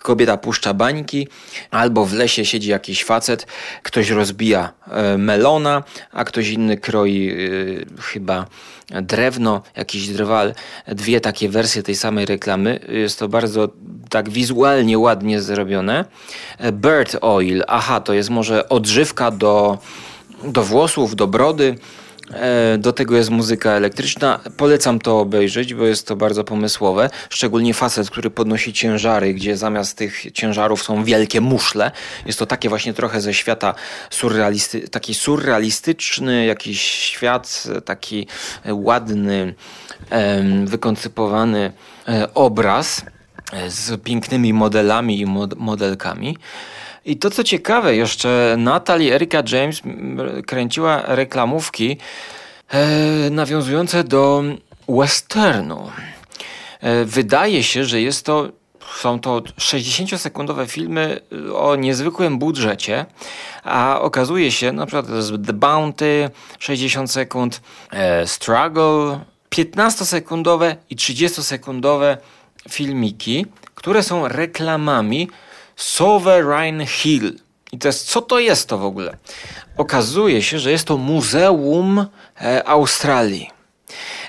[0.02, 1.28] kobieta puszcza bańki,
[1.72, 3.48] albo w lesie siedzi jakiś facet,
[3.84, 8.46] ktoś rozbija e, melona, a ktoś inny kroi e, chyba
[9.02, 10.54] drewno, jakiś drwal.
[10.88, 12.80] Dwie takie wersje tej samej reklamy.
[12.90, 13.70] Jest to bardzo
[14.10, 16.06] tak wizualnie ładnie zrobione.
[16.58, 19.78] E, bird oil, aha, to jest może odżywka do,
[20.44, 21.78] do włosów, do brody.
[22.34, 24.40] E, do tego jest muzyka elektryczna.
[24.58, 27.10] Polecam to obejrzeć, bo jest to bardzo pomysłowe.
[27.30, 31.92] Szczególnie facet, który podnosi ciężary, gdzie zamiast tych ciężarów są wielkie muszle.
[32.26, 33.76] Jest to takie właśnie trochę ze świata
[34.10, 38.28] surrealisty, taki surrealistyczny, jakiś świat, taki
[38.66, 39.54] ładny,
[40.66, 41.72] wykoncypowany
[42.08, 43.06] e, obraz
[43.54, 45.26] e, z pięknymi modelami i
[45.58, 46.38] modelkami.
[47.08, 49.82] I to co ciekawe, jeszcze Natalie Erika James
[50.48, 51.98] kręciła reklamówki
[52.70, 54.44] e, nawiązujące do
[54.90, 55.92] westernu.
[56.82, 58.50] E, wydaje się, że jest to
[58.96, 61.20] są to 60-sekundowe filmy
[61.56, 63.06] o niezwykłym budżecie,
[63.64, 65.06] a okazuje się, na przykład
[65.48, 72.18] The Bounty 60 sekund, e, Struggle 15-sekundowe i 30-sekundowe
[72.70, 75.28] filmiki, które są reklamami
[75.78, 77.40] Sovereign Hill.
[77.72, 79.18] I teraz, co to jest to w ogóle?
[79.78, 82.06] Okazuje się, że jest to Muzeum
[82.42, 83.50] e, Australii.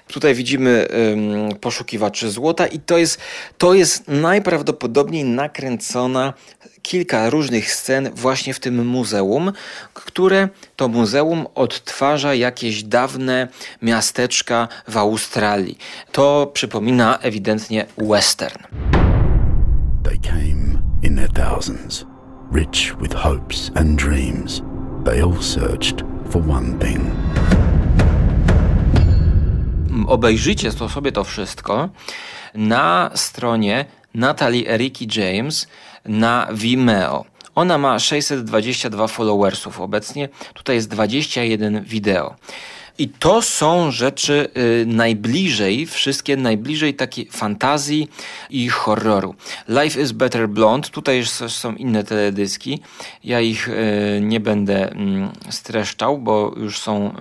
[0.06, 3.20] Tutaj widzimy um, poszukiwaczy złota i to jest,
[3.58, 6.34] to jest najprawdopodobniej nakręcona
[6.82, 9.52] kilka różnych scen właśnie w tym muzeum,
[9.94, 13.48] które to muzeum odtwarza jakieś dawne
[13.82, 15.78] miasteczka w Australii.
[16.12, 18.58] To przypomina ewidentnie western.
[20.04, 22.04] They came in their thousands,
[22.50, 24.62] rich with hopes and dreams.
[25.04, 27.11] They all searched for one thing.
[30.06, 31.88] Obejrzyjcie to sobie to wszystko
[32.54, 33.84] na stronie
[34.14, 35.66] Natalie Eriki James
[36.04, 37.24] na Vimeo.
[37.54, 42.34] Ona ma 622 followersów obecnie, tutaj jest 21 wideo.
[42.98, 44.48] I to są rzeczy
[44.82, 48.08] y, najbliżej, wszystkie najbliżej takiej fantazji
[48.50, 49.34] i horroru.
[49.68, 52.80] Life is Better Blonde, tutaj są inne teledyski.
[53.24, 57.12] Ja ich y, nie będę y, streszczał, bo już są y,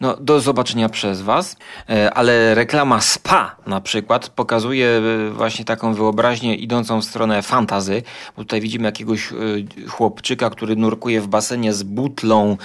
[0.00, 1.56] no, do zobaczenia przez Was.
[2.14, 5.02] Ale reklama SPA na przykład pokazuje
[5.32, 8.02] właśnie taką wyobraźnię idącą w stronę fantazy.
[8.36, 9.28] Tutaj widzimy jakiegoś
[9.88, 12.56] chłopczyka, który nurkuje w basenie z butlą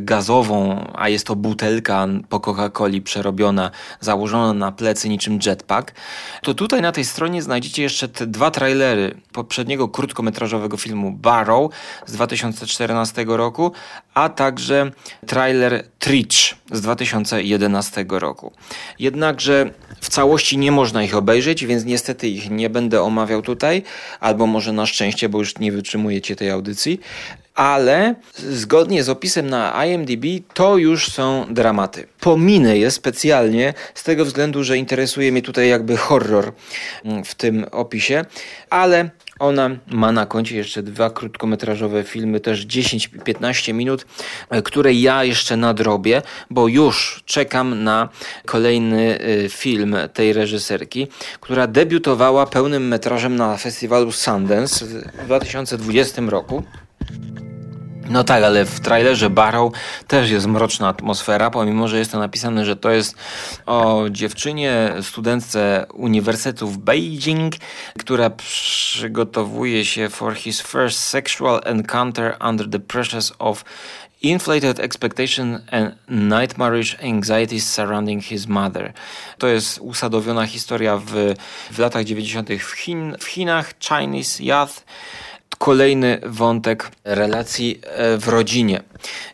[0.00, 5.94] gazową, a jest to but butelka po Coca-Coli przerobiona, założona na plecy niczym jetpack,
[6.42, 11.72] to tutaj na tej stronie znajdziecie jeszcze te dwa trailery poprzedniego krótkometrażowego filmu Barrow
[12.06, 13.72] z 2014 roku,
[14.14, 14.90] a także
[15.26, 18.52] trailer Trich z 2011 roku.
[18.98, 23.82] Jednakże w całości nie można ich obejrzeć, więc niestety ich nie będę omawiał tutaj,
[24.20, 27.00] albo może na szczęście, bo już nie wytrzymujecie tej audycji
[27.58, 32.06] ale zgodnie z opisem na IMDb to już są dramaty.
[32.20, 36.52] Pominę je specjalnie z tego względu, że interesuje mnie tutaj jakby horror
[37.04, 38.24] mm, w tym opisie,
[38.70, 44.06] ale ona ma na koncie jeszcze dwa krótkometrażowe filmy, też 10-15 minut,
[44.50, 48.08] e, które ja jeszcze nadrobię, bo już czekam na
[48.44, 51.08] kolejny e, film tej reżyserki,
[51.40, 56.62] która debiutowała pełnym metrażem na festiwalu Sundance w 2020 roku.
[58.10, 59.72] No tak, ale w trailerze Barrow
[60.06, 63.16] też jest mroczna atmosfera, pomimo że jest to napisane, że to jest
[63.66, 67.54] o dziewczynie, studentce Uniwersytetu w Beijing,
[67.98, 73.64] która przygotowuje się for his first sexual encounter under the pressures of
[74.22, 78.92] Inflated expectation and nightmarish anxieties surrounding his mother.
[79.38, 81.34] To jest usadowiona historia w,
[81.70, 82.48] w latach 90.
[82.48, 84.84] w, Chin, w Chinach, Chinese Youth
[85.58, 88.82] kolejny wątek relacji e, w rodzinie.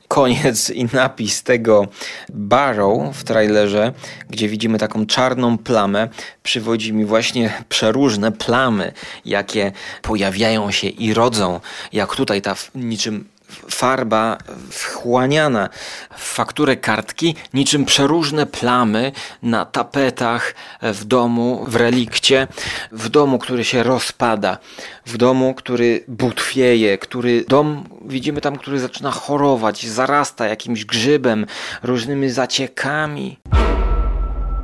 [0.08, 1.86] Koniec i napis tego
[2.28, 3.92] Barrow w trailerze,
[4.30, 6.08] gdzie widzimy taką czarną plamę,
[6.42, 8.92] przywodzi mi właśnie przeróżne plamy,
[9.24, 11.60] jakie pojawiają się i rodzą,
[11.92, 13.28] jak tutaj ta niczym
[13.70, 14.38] farba
[14.70, 15.68] wchłaniana
[16.16, 22.48] w fakturę kartki, niczym przeróżne plamy na tapetach w domu, w relikcie,
[22.92, 24.58] w domu, który się rozpada,
[25.06, 31.46] w domu, który butwieje, który dom, widzimy tam, który zaczyna chorować, zarasta jakimś grzybem,
[31.82, 33.38] różnymi zaciekami.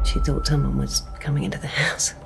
[0.04, 2.19] She thought someone was coming into the house.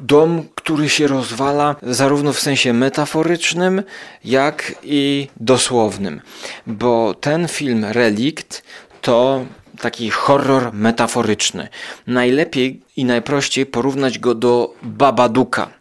[0.00, 3.82] Dom, który się rozwala zarówno w sensie metaforycznym,
[4.24, 6.20] jak i dosłownym.
[6.66, 8.62] Bo ten film Relikt
[9.00, 9.44] to
[9.80, 11.68] taki horror metaforyczny.
[12.06, 15.78] Najlepiej i najprościej porównać go do Babaduka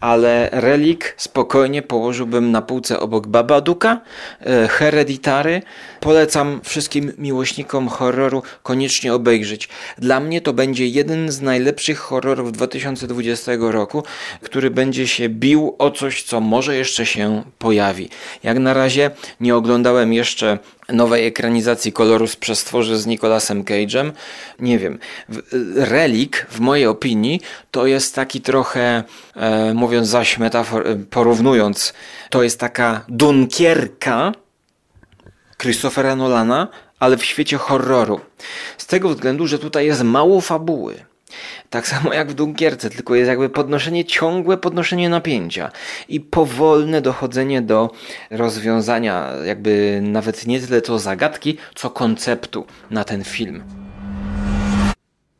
[0.00, 4.00] ale Relik spokojnie położyłbym na półce obok Babaduka,
[4.40, 5.62] e, Hereditary.
[6.00, 9.68] Polecam wszystkim miłośnikom horroru koniecznie obejrzeć.
[9.98, 14.02] Dla mnie to będzie jeden z najlepszych horrorów 2020 roku,
[14.42, 18.08] który będzie się bił o coś, co może jeszcze się pojawi.
[18.42, 19.10] Jak na razie
[19.40, 20.58] nie oglądałem jeszcze
[20.92, 24.10] nowej ekranizacji Koloru z przestworzy z Nicolasem Cage'em.
[24.60, 24.98] Nie wiem.
[25.74, 29.04] Relik, w mojej opinii, to jest taki trochę,
[29.36, 31.92] e, mówiąc zaś metafor, porównując,
[32.30, 34.32] to jest taka Dunkierka
[35.58, 36.68] Christophera Nolana,
[37.00, 38.20] ale w świecie horroru.
[38.78, 40.94] Z tego względu, że tutaj jest mało fabuły.
[41.70, 45.70] Tak samo jak w Dunkierce, tylko jest jakby podnoszenie, ciągłe podnoszenie napięcia
[46.08, 47.90] i powolne dochodzenie do
[48.30, 53.64] rozwiązania, jakby nawet nie tyle to zagadki, co konceptu na ten film.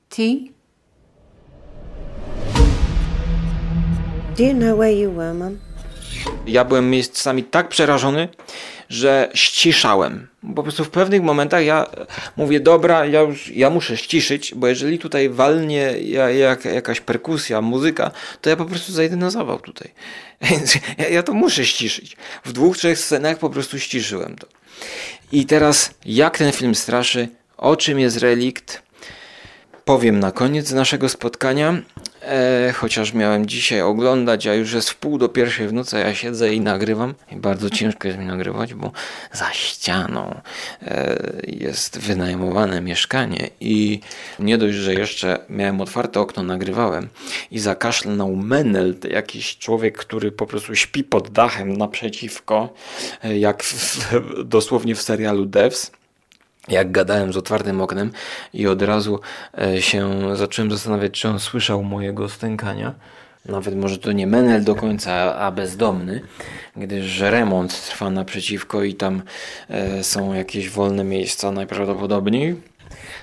[0.09, 0.57] Tea?
[4.39, 5.59] Do you know where you were, Mom?
[6.47, 8.28] Ja byłem miejscami tak przerażony,
[8.89, 10.28] że ściszałem.
[10.55, 11.86] Po prostu w pewnych momentach ja
[12.36, 15.95] mówię, dobra, ja już ja muszę ściszyć, bo jeżeli tutaj walnie
[16.34, 18.11] jak, jakaś perkusja, muzyka,
[18.41, 19.91] to ja po prostu zajdę na zawał tutaj.
[20.51, 22.16] Więc ja, ja to muszę ściszyć.
[22.45, 24.47] W dwóch, trzech scenach po prostu ściszyłem to.
[25.32, 28.82] I teraz, jak ten film straszy, o czym jest relikt,
[29.84, 31.82] powiem na koniec naszego spotkania.
[32.22, 36.14] E, chociaż miałem dzisiaj oglądać, a już jest w pół do pierwszej w nocy, ja
[36.14, 37.14] siedzę i nagrywam.
[37.32, 38.92] I bardzo ciężko jest mi nagrywać, bo
[39.32, 40.40] za ścianą
[40.82, 44.00] e, jest wynajmowane mieszkanie i
[44.38, 47.08] nie dość, że jeszcze miałem otwarte okno, nagrywałem
[47.50, 52.74] i zakaszlnął menel, jakiś człowiek, który po prostu śpi pod dachem naprzeciwko,
[53.24, 55.97] e, jak w, dosłownie w serialu Devs
[56.68, 58.10] jak gadałem z otwartym oknem
[58.54, 59.20] i od razu
[59.58, 62.94] e, się zacząłem zastanawiać, czy on słyszał mojego stękania.
[63.46, 66.20] Nawet może to nie menel do końca, a bezdomny,
[66.76, 69.22] gdyż remont trwa naprzeciwko i tam
[69.68, 72.56] e, są jakieś wolne miejsca najprawdopodobniej.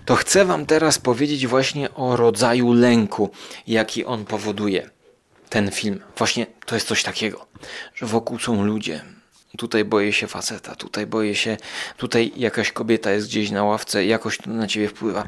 [0.05, 3.29] To chcę Wam teraz powiedzieć właśnie o rodzaju lęku,
[3.67, 4.89] jaki on powoduje.
[5.49, 5.99] Ten film.
[6.17, 7.45] Właśnie to jest coś takiego,
[7.95, 9.01] że wokół są ludzie,
[9.57, 11.57] Tutaj boję się faceta, tutaj boję się,
[11.97, 15.23] tutaj jakaś kobieta jest gdzieś na ławce, jakoś to na ciebie wpływa.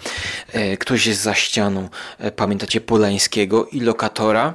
[0.53, 1.89] E, ktoś jest za ścianą.
[2.19, 4.53] E, pamiętacie Polańskiego i lokatora?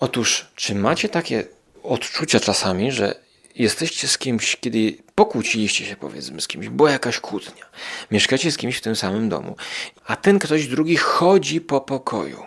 [0.00, 1.44] Otóż, czy macie takie
[1.82, 3.14] odczucia czasami, że
[3.54, 7.64] jesteście z kimś, kiedy pokłóciliście się powiedzmy z kimś, była jakaś kłótnia,
[8.10, 9.56] mieszkacie z kimś w tym samym domu,
[10.06, 12.46] a ten ktoś drugi chodzi po pokoju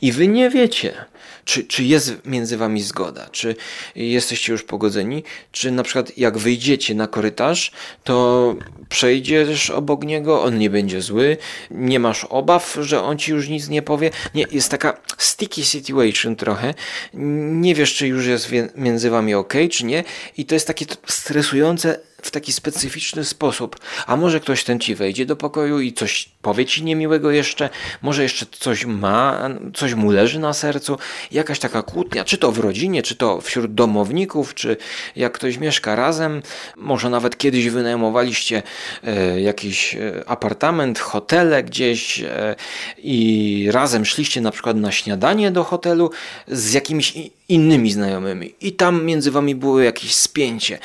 [0.00, 1.04] i wy nie wiecie,
[1.44, 3.28] czy, czy jest między wami zgoda?
[3.32, 3.56] Czy
[3.96, 5.24] jesteście już pogodzeni?
[5.52, 7.72] Czy na przykład jak wyjdziecie na korytarz,
[8.04, 8.54] to
[8.88, 11.36] przejdziesz obok niego, on nie będzie zły,
[11.70, 14.10] nie masz obaw, że on ci już nic nie powie?
[14.34, 16.74] Nie, jest taka sticky situation trochę.
[17.14, 20.04] Nie wiesz, czy już jest między wami ok, czy nie.
[20.36, 23.76] I to jest takie stresujące w taki specyficzny sposób.
[24.06, 27.70] A może ktoś ten ci wejdzie do pokoju i coś powie ci niemiłego jeszcze,
[28.02, 30.98] może jeszcze coś ma, coś mu leży na sercu,
[31.32, 34.76] jakaś taka kłótnia, czy to w rodzinie, czy to wśród domowników, czy
[35.16, 36.42] jak ktoś mieszka razem,
[36.76, 38.62] może nawet kiedyś wynajmowaliście
[39.04, 42.56] e, jakiś e, apartament, hotele gdzieś e,
[42.98, 46.10] i razem szliście na przykład na śniadanie do hotelu
[46.48, 47.14] z jakimiś
[47.48, 50.78] innymi znajomymi i tam między wami było jakieś spięcie.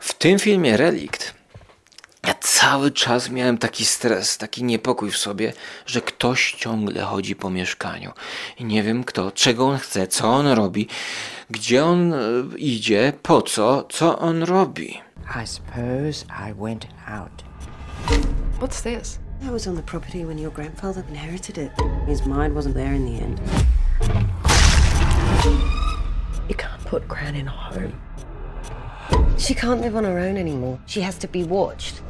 [0.00, 1.38] W tym filmie Relikt
[2.26, 5.52] ja cały czas miałem taki stres, taki niepokój w sobie,
[5.86, 8.12] że ktoś ciągle chodzi po mieszkaniu
[8.58, 10.88] i nie wiem kto, czego on chce, co on robi,
[11.50, 12.18] gdzie on e,
[12.56, 15.00] idzie, po co, co on robi.
[15.44, 17.44] I suppose I went out.
[18.60, 19.18] What's this?
[19.48, 21.70] I was on the property when your grandfather inherited it.
[22.06, 23.40] His mind wasn't there in the end.
[26.48, 27.92] You can't put Gran in a home.
[29.38, 30.78] She can't live on her own anymore.
[30.86, 32.02] She has to be watched.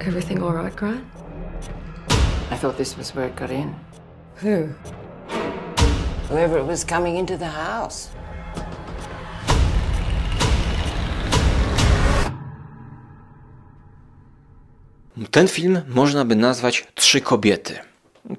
[0.00, 1.04] Everything all right, Grant?
[2.50, 3.74] I thought this was where it got in.
[4.36, 4.68] Who?
[6.28, 8.08] Whoever it was coming into the house.
[15.30, 17.74] Ten film można by nazwać Trzy kobiety.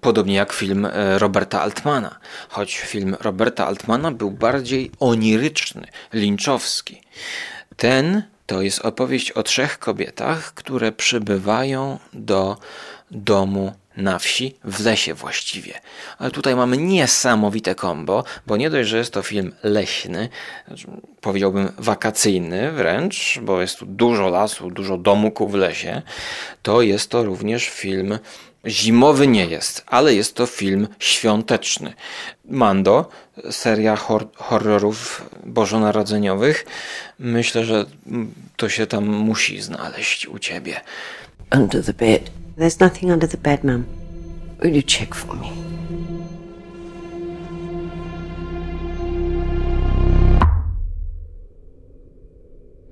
[0.01, 2.19] Podobnie jak film e, Roberta Altmana,
[2.49, 7.01] choć film Roberta Altmana był bardziej oniryczny, linczowski.
[7.77, 12.57] Ten to jest opowieść o trzech kobietach, które przybywają do
[13.11, 15.73] domu na wsi, w lesie właściwie.
[16.17, 20.29] Ale tutaj mamy niesamowite kombo, bo nie dość, że jest to film leśny,
[20.67, 20.87] znaczy,
[21.21, 26.01] powiedziałbym wakacyjny wręcz, bo jest tu dużo lasu, dużo domków w lesie,
[26.61, 28.19] to jest to również film
[28.67, 31.93] Zimowy nie jest, ale jest to film świąteczny.
[32.45, 33.09] Mando,
[33.51, 36.65] seria hor horrorów bożonarodzeniowych.
[37.19, 37.85] Myślę, że
[38.57, 40.81] to się tam musi znaleźć u ciebie.
[41.55, 42.31] Under the bed.
[42.57, 43.83] There's nothing under the bed, ma'am.
[44.63, 45.47] Will you check for me?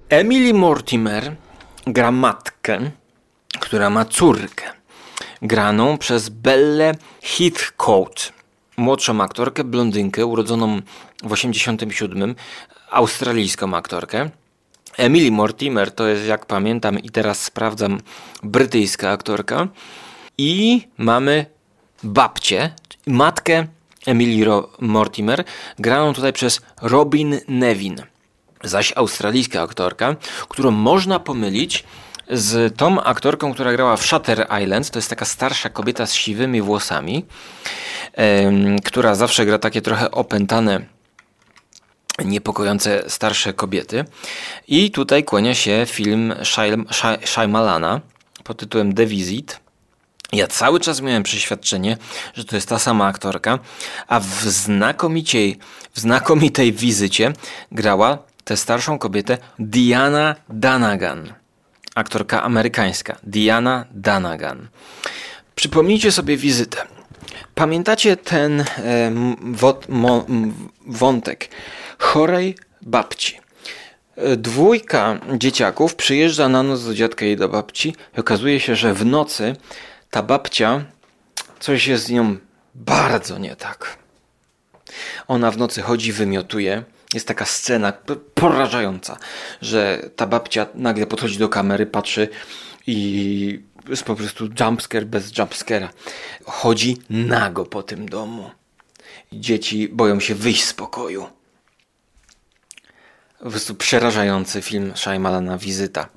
[0.10, 1.36] Emily Mortimer
[1.88, 2.92] gra matkę,
[3.60, 4.77] która ma córkę
[5.42, 8.22] graną przez Belle Heathcote,
[8.78, 10.82] młodszą aktorkę, blondynkę, urodzoną
[11.24, 12.36] w 87,
[12.92, 14.30] australijską aktorkę.
[14.98, 18.00] Emily Mortimer to jest, jak pamiętam i teraz sprawdzam,
[18.44, 19.68] brytyjska aktorka.
[20.38, 21.46] I mamy
[22.04, 22.74] babcię,
[23.08, 23.68] matkę
[24.06, 24.46] Emily
[24.80, 25.44] Mortimer,
[25.80, 28.02] graną tutaj przez Robin Nevin.
[28.64, 30.16] Zaś australijska aktorka,
[30.50, 31.84] którą można pomylić
[32.30, 34.90] z tą aktorką, która grała w Shutter Island.
[34.90, 37.26] To jest taka starsza kobieta z siwymi włosami,
[38.86, 40.82] która zawsze gra takie trochę opętane
[42.26, 44.06] niepokojące starsze kobiety.
[44.68, 46.36] I tutaj kłania się film
[47.26, 48.02] Shaimalana
[48.44, 49.60] pod tytułem The Visit.
[50.34, 51.98] Ja cały czas miałem przeświadczenie,
[52.34, 53.60] że to jest ta sama aktorka,
[54.08, 55.60] a w znakomitej,
[55.94, 57.34] w znakomitej wizycie
[57.72, 61.34] grała tę starszą kobietę Diana Danagan.
[61.98, 63.18] Aktorka amerykańska.
[63.24, 64.68] Diana Danagan.
[65.56, 66.78] Przypomnijcie sobie wizytę.
[67.56, 68.66] Pamiętacie ten e,
[70.88, 71.50] wątek
[71.98, 73.40] chorej babci?
[74.16, 78.94] E, dwójka dzieciaków przyjeżdża na noc do dziadka i do babci i okazuje się, że
[78.94, 79.56] w nocy
[80.12, 80.86] ta babcia,
[81.60, 82.38] coś jest z nią
[82.76, 83.98] bardzo nie tak.
[85.28, 86.84] Ona w nocy chodzi, wymiotuje.
[87.14, 87.94] Jest taka scena
[88.34, 89.18] porażająca,
[89.62, 92.30] że ta babcia nagle podchodzi do kamery, patrzy
[92.88, 95.88] i jest po prostu jumpscare bez jumpscare'a.
[96.46, 98.52] Chodzi nago po tym domu.
[99.32, 101.28] Dzieci boją się wyjść z pokoju.
[103.40, 106.10] Po prostu przerażający film Shaimalana Wizyta.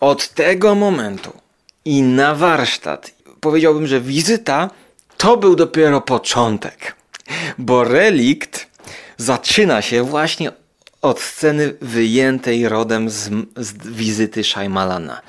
[0.00, 1.32] Od tego momentu
[1.84, 4.70] i na warsztat powiedziałbym, że wizyta
[5.16, 6.96] to był dopiero początek.
[7.58, 8.71] Bo relikt
[9.22, 10.52] zaczyna się właśnie
[11.02, 15.20] od sceny wyjętej rodem z, z wizyty Shaimalana.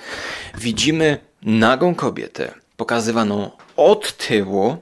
[0.57, 4.77] Widzimy nagą kobietę, pokazywaną od tyłu,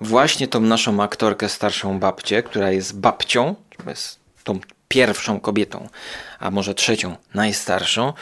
[0.00, 3.54] właśnie tą naszą aktorkę, starszą babcię, która jest babcią,
[3.86, 5.88] jest tą pierwszą kobietą,
[6.38, 8.12] a może trzecią, najstarszą,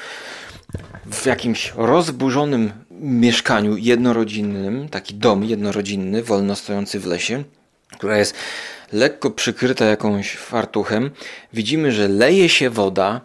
[1.07, 7.45] w jakimś rozburzonym mieszkaniu jednorodzinnym, taki dom jednorodzinny, wolno stojący w lesie,
[7.97, 8.35] która jest
[8.93, 11.11] lekko przykryta jakąś fartuchem.
[11.53, 13.21] Widzimy, że leje się woda,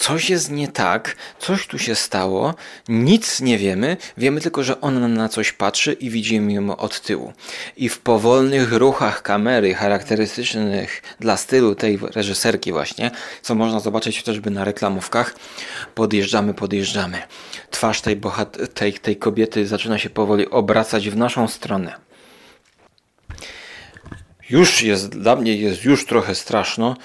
[0.00, 2.54] coś jest nie tak, coś tu się stało,
[2.88, 7.32] nic nie wiemy, wiemy tylko, że ona na coś patrzy i widzimy ją od tyłu.
[7.76, 13.10] I w powolnych ruchach kamery, charakterystycznych dla stylu tej reżyserki właśnie,
[13.42, 15.34] co można zobaczyć chociażby na reklamówkach,
[15.94, 17.22] podjeżdżamy, podjeżdżamy.
[17.70, 18.20] Twarz tej,
[18.74, 22.09] tej, tej kobiety zaczyna się powoli obracać w naszą stronę.
[24.50, 26.96] Już jest, dla mnie jest już trochę straszno,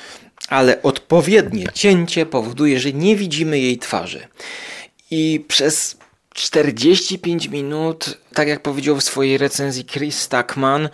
[0.50, 4.28] ale odpowiednie cięcie powoduje, że nie widzimy jej twarzy.
[5.12, 5.98] I przez
[6.34, 10.89] 45 minut, tak jak powiedział w swojej recenzji Chris Stackman,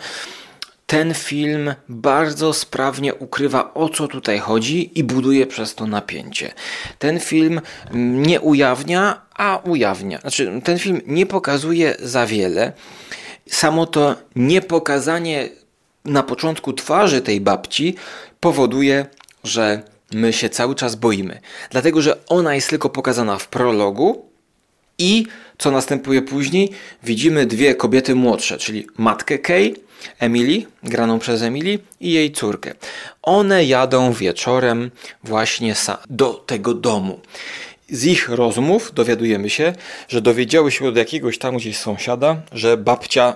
[0.88, 6.54] ten film bardzo sprawnie ukrywa o co tutaj chodzi i buduje przez to napięcie.
[7.00, 7.62] Ten film
[7.94, 10.20] nie ujawnia, a ujawnia.
[10.20, 12.74] Znaczy, ten film nie pokazuje za wiele.
[13.50, 15.50] Samo to niepokazanie
[16.06, 17.96] na początku twarzy tej babci
[18.40, 19.06] powoduje
[19.44, 19.82] że
[20.14, 21.40] my się cały czas boimy.
[21.70, 24.26] Dlatego, że ona jest tylko pokazana w prologu
[24.98, 25.26] i
[25.58, 26.70] co następuje później,
[27.04, 29.74] widzimy dwie kobiety młodsze, czyli matkę Kay,
[30.20, 32.74] Emily, graną przez Emily i jej córkę.
[33.22, 34.92] One jadą wieczorem
[35.24, 35.76] właśnie
[36.10, 37.20] do tego domu.
[37.90, 39.74] Z ich rozmów dowiadujemy się,
[40.08, 43.36] że dowiedziały się od jakiegoś tam gdzieś sąsiada, że babcia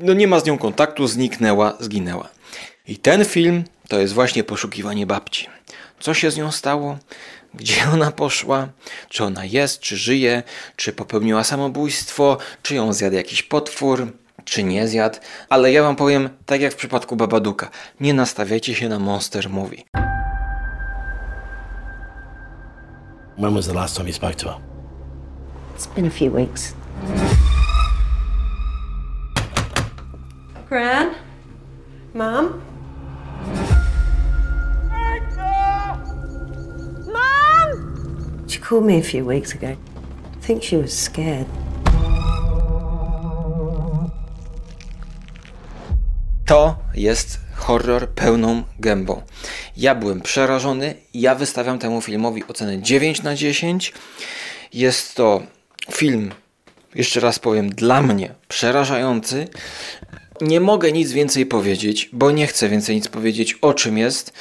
[0.00, 2.28] no nie ma z nią kontaktu, zniknęła, zginęła.
[2.86, 5.48] I ten film to jest właśnie poszukiwanie babci.
[6.00, 6.98] Co się z nią stało?
[7.54, 8.68] Gdzie ona poszła?
[9.08, 10.42] Czy ona jest, czy żyje?
[10.76, 12.38] Czy popełniła samobójstwo?
[12.62, 14.12] Czy ją zjadł jakiś potwór?
[14.44, 15.18] Czy nie zjadł?
[15.48, 19.82] Ale ja wam powiem, tak jak w przypadku Babaduka, nie nastawiajcie się na Monster Movie.
[23.38, 24.60] When was the last time you spoke to her?
[25.76, 26.74] It's been a few weeks.
[30.68, 31.14] Gran?
[32.14, 32.62] Mom?
[38.46, 39.76] She called me a few weeks ago.
[40.32, 41.46] I think she was scared.
[46.46, 49.22] To jest horror pełną gębą.
[49.76, 50.94] Ja byłem przerażony.
[51.14, 53.92] Ja wystawiam temu filmowi ocenę 9 na 10.
[54.72, 55.42] Jest to
[55.92, 56.32] film,
[56.94, 59.48] jeszcze raz powiem, dla mnie przerażający.
[60.40, 64.32] Nie mogę nic więcej powiedzieć, bo nie chcę więcej nic powiedzieć o czym jest.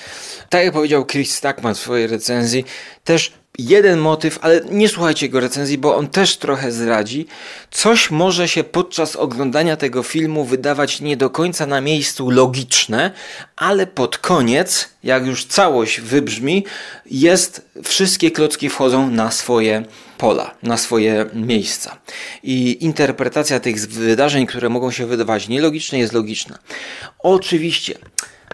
[0.50, 2.66] Tak jak powiedział Chris Stackman w swojej recenzji,
[3.04, 7.26] też jeden motyw, ale nie słuchajcie jego recenzji, bo on też trochę zdradzi.
[7.72, 13.12] Coś może się podczas oglądania tego filmu wydawać nie do końca na miejscu logiczne,
[13.56, 16.66] ale pod koniec, jak już całość wybrzmi,
[17.06, 19.84] jest, wszystkie klocki wchodzą na swoje
[20.18, 21.98] pola, na swoje miejsca.
[22.44, 26.60] I interpretacja tych wydarzeń, które mogą się wydawać nielogiczne, jest logiczna.
[27.20, 27.98] Oczywiście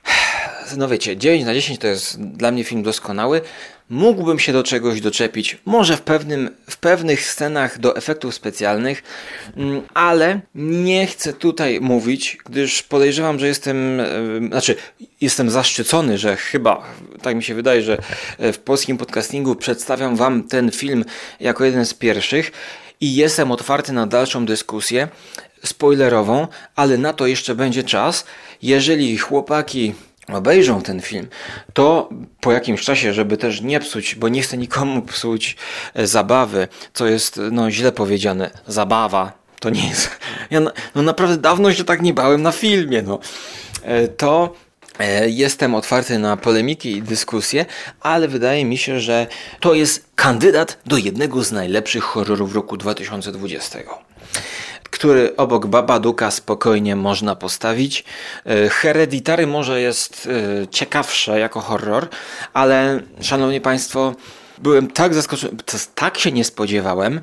[0.78, 3.42] no wiecie, 9 na 10 to jest dla mnie film doskonały.
[3.90, 9.04] Mógłbym się do czegoś doczepić, może w, pewnym, w pewnych scenach do efektów specjalnych,
[9.58, 14.02] mm, ale nie chcę tutaj mówić, gdyż podejrzewam, że jestem,
[14.48, 14.76] znaczy
[15.22, 16.84] jestem zaszczycony, że chyba,
[17.22, 17.98] tak mi się wydaje, że
[18.38, 21.06] e, w polskim podcastingu przedstawiam Wam ten film
[21.40, 22.52] jako jeden z pierwszych
[23.02, 25.08] i jestem otwarty na dalszą dyskusję
[25.66, 28.26] spoilerową, ale na to jeszcze będzie czas.
[28.62, 29.94] Jeżeli chłopaki
[30.36, 31.28] obejrzą ten film,
[31.74, 32.10] to
[32.42, 35.56] po jakimś czasie, żeby też nie psuć, bo nie chcę nikomu psuć
[35.94, 40.10] e, zabawy, co jest no źle powiedziane, zabawa, to nie jest.
[40.52, 43.20] Ja na, no naprawdę dawno się tak nie bałem na filmie, no.
[43.84, 44.54] E, to
[45.00, 47.66] e, Jestem otwarty na polemiki i dyskusje,
[48.02, 49.28] ale wydaje mi się, że
[49.60, 53.80] to jest kandydat do jednego z najlepszych horrorów roku 2020
[55.04, 58.04] który obok Babaduka spokojnie można postawić.
[58.46, 60.30] E, Hereditary może jest
[60.64, 62.08] e, ciekawsze jako horror,
[62.54, 64.16] ale szanowni państwo,
[64.64, 65.54] byłem tak zaskoczony,
[65.96, 67.22] tak się nie spodziewałem.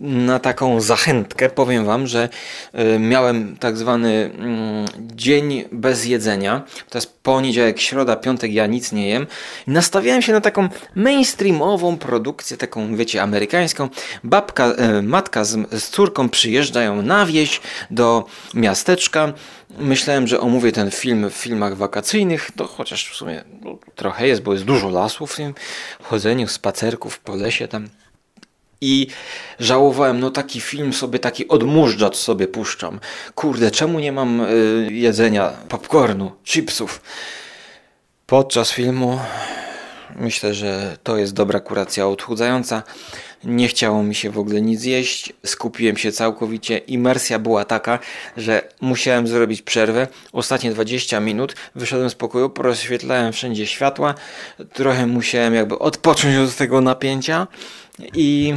[0.00, 2.28] Na taką zachętkę powiem Wam, że
[2.74, 6.62] y, miałem tak zwany mm, dzień bez jedzenia.
[6.90, 9.26] To jest poniedziałek, środa, piątek, ja nic nie jem.
[9.66, 13.88] Nastawiałem się na taką mainstreamową produkcję, taką wiecie, amerykańską.
[14.24, 17.60] Babka, y, matka z, z córką przyjeżdżają na wieś
[17.90, 18.24] do
[18.54, 19.32] miasteczka
[19.78, 24.52] Myślałem, że omówię ten film w filmach wakacyjnych, chociaż w sumie no, trochę jest, bo
[24.52, 25.54] jest dużo lasów w tym
[26.02, 27.88] chodzeniu, spacerków po lesie tam.
[28.80, 29.06] I
[29.58, 33.00] żałowałem, no taki film sobie, taki odmurzacz sobie puszczam.
[33.34, 37.02] Kurde, czemu nie mam y, jedzenia, popcornu, chipsów?
[38.26, 39.20] Podczas filmu
[40.16, 42.82] myślę, że to jest dobra kuracja odchudzająca.
[43.44, 46.78] Nie chciało mi się w ogóle nic jeść, skupiłem się całkowicie.
[46.78, 47.98] Imersja była taka,
[48.36, 50.08] że musiałem zrobić przerwę.
[50.32, 54.14] Ostatnie 20 minut wyszedłem z pokoju, porozświetlałem wszędzie światła,
[54.72, 57.46] trochę musiałem jakby odpocząć od tego napięcia
[58.14, 58.54] i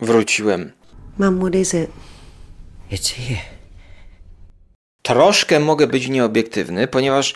[0.00, 0.72] wróciłem.
[1.18, 1.90] Mom, what is it?
[2.92, 3.40] It's here.
[5.02, 7.34] Troszkę mogę być nieobiektywny, ponieważ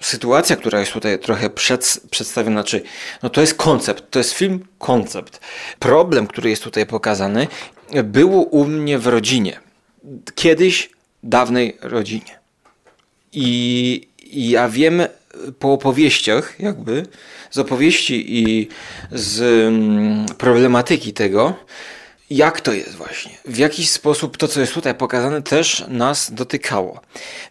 [0.00, 2.82] sytuacja, która jest tutaj trochę przed, przedstawiona, czy
[3.22, 5.40] no to jest koncept, to jest film koncept.
[5.78, 7.46] Problem, który jest tutaj pokazany,
[8.04, 9.60] był u mnie w rodzinie.
[10.34, 10.90] Kiedyś,
[11.22, 12.38] dawnej rodzinie.
[13.32, 15.02] I, i ja wiem
[15.58, 17.06] po opowieściach, jakby,
[17.50, 18.68] z opowieści i
[19.12, 21.54] z mm, problematyki tego,
[22.30, 23.32] jak to jest właśnie.
[23.44, 27.00] W jakiś sposób to, co jest tutaj pokazane, też nas dotykało.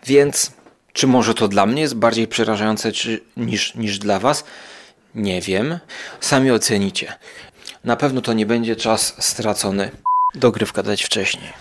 [0.05, 0.51] Więc
[0.97, 4.43] czy może to dla mnie jest bardziej przerażające czy, niż, niż dla Was?
[5.15, 5.79] Nie wiem.
[6.21, 7.13] Sami ocenicie.
[7.83, 9.91] Na pewno to nie będzie czas stracony.
[10.35, 11.53] Dogrywka dać wcześniej.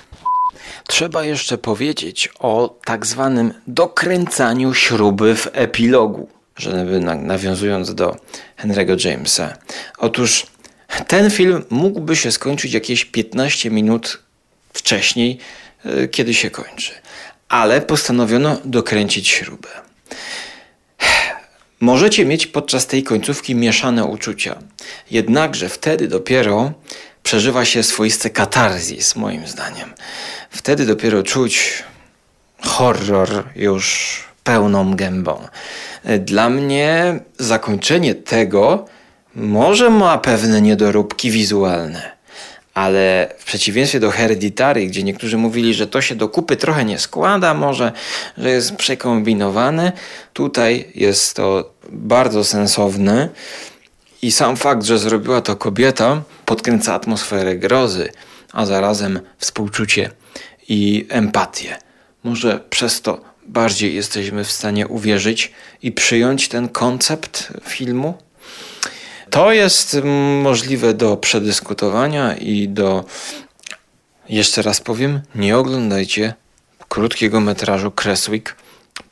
[0.88, 8.16] Trzeba jeszcze powiedzieć o tak zwanym dokręcaniu śruby w epilogu, żeby nawiązując do
[8.58, 9.58] Henry'ego Jamesa.
[9.98, 10.46] Otóż
[11.06, 14.22] ten film mógłby się skończyć jakieś 15 minut
[14.72, 15.38] wcześniej,
[15.84, 17.05] e, kiedy się kończy
[17.48, 19.68] ale postanowiono dokręcić śrubę.
[21.80, 24.56] Możecie mieć podczas tej końcówki mieszane uczucia,
[25.10, 26.72] jednakże wtedy dopiero
[27.22, 29.94] przeżywa się swoisty katarzis, moim zdaniem.
[30.50, 31.84] Wtedy dopiero czuć
[32.62, 35.48] horror już pełną gębą.
[36.20, 38.84] Dla mnie zakończenie tego
[39.34, 42.15] może ma pewne niedoróbki wizualne
[42.76, 46.98] ale w przeciwieństwie do Hereditary, gdzie niektórzy mówili, że to się do kupy trochę nie
[46.98, 47.92] składa, może,
[48.38, 49.92] że jest przekombinowane,
[50.32, 53.28] tutaj jest to bardzo sensowne
[54.22, 58.08] i sam fakt, że zrobiła to kobieta, podkręca atmosferę grozy,
[58.52, 60.10] a zarazem współczucie
[60.68, 61.76] i empatię.
[62.24, 65.52] Może przez to bardziej jesteśmy w stanie uwierzyć
[65.82, 68.25] i przyjąć ten koncept filmu?
[69.36, 69.96] To jest
[70.42, 73.04] możliwe do przedyskutowania i do.
[74.28, 76.34] Jeszcze raz powiem, nie oglądajcie
[76.88, 78.56] krótkiego metrażu Creswick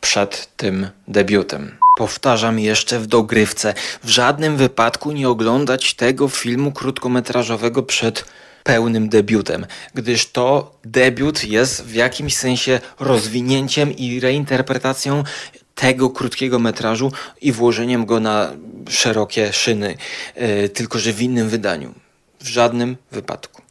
[0.01, 1.77] przed tym debiutem.
[1.97, 8.25] Powtarzam jeszcze w dogrywce, w żadnym wypadku nie oglądać tego filmu krótkometrażowego przed
[8.62, 15.25] pełnym debiutem, gdyż to debiut jest w jakimś sensie rozwinięciem i reinterpretacją
[15.75, 18.53] tego krótkiego metrażu i włożeniem go na
[18.89, 19.97] szerokie szyny,
[20.35, 21.95] e, tylko że w innym wydaniu.
[22.41, 23.62] W żadnym wypadku.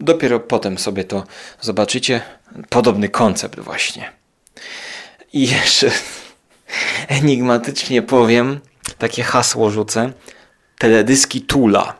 [0.00, 1.24] Dopiero potem sobie to
[1.60, 2.20] zobaczycie.
[2.68, 4.12] Podobny koncept właśnie.
[5.32, 5.90] I jeszcze
[7.08, 8.60] enigmatycznie powiem,
[8.98, 10.12] takie hasło rzucę.
[10.78, 11.96] Teledyski Tula.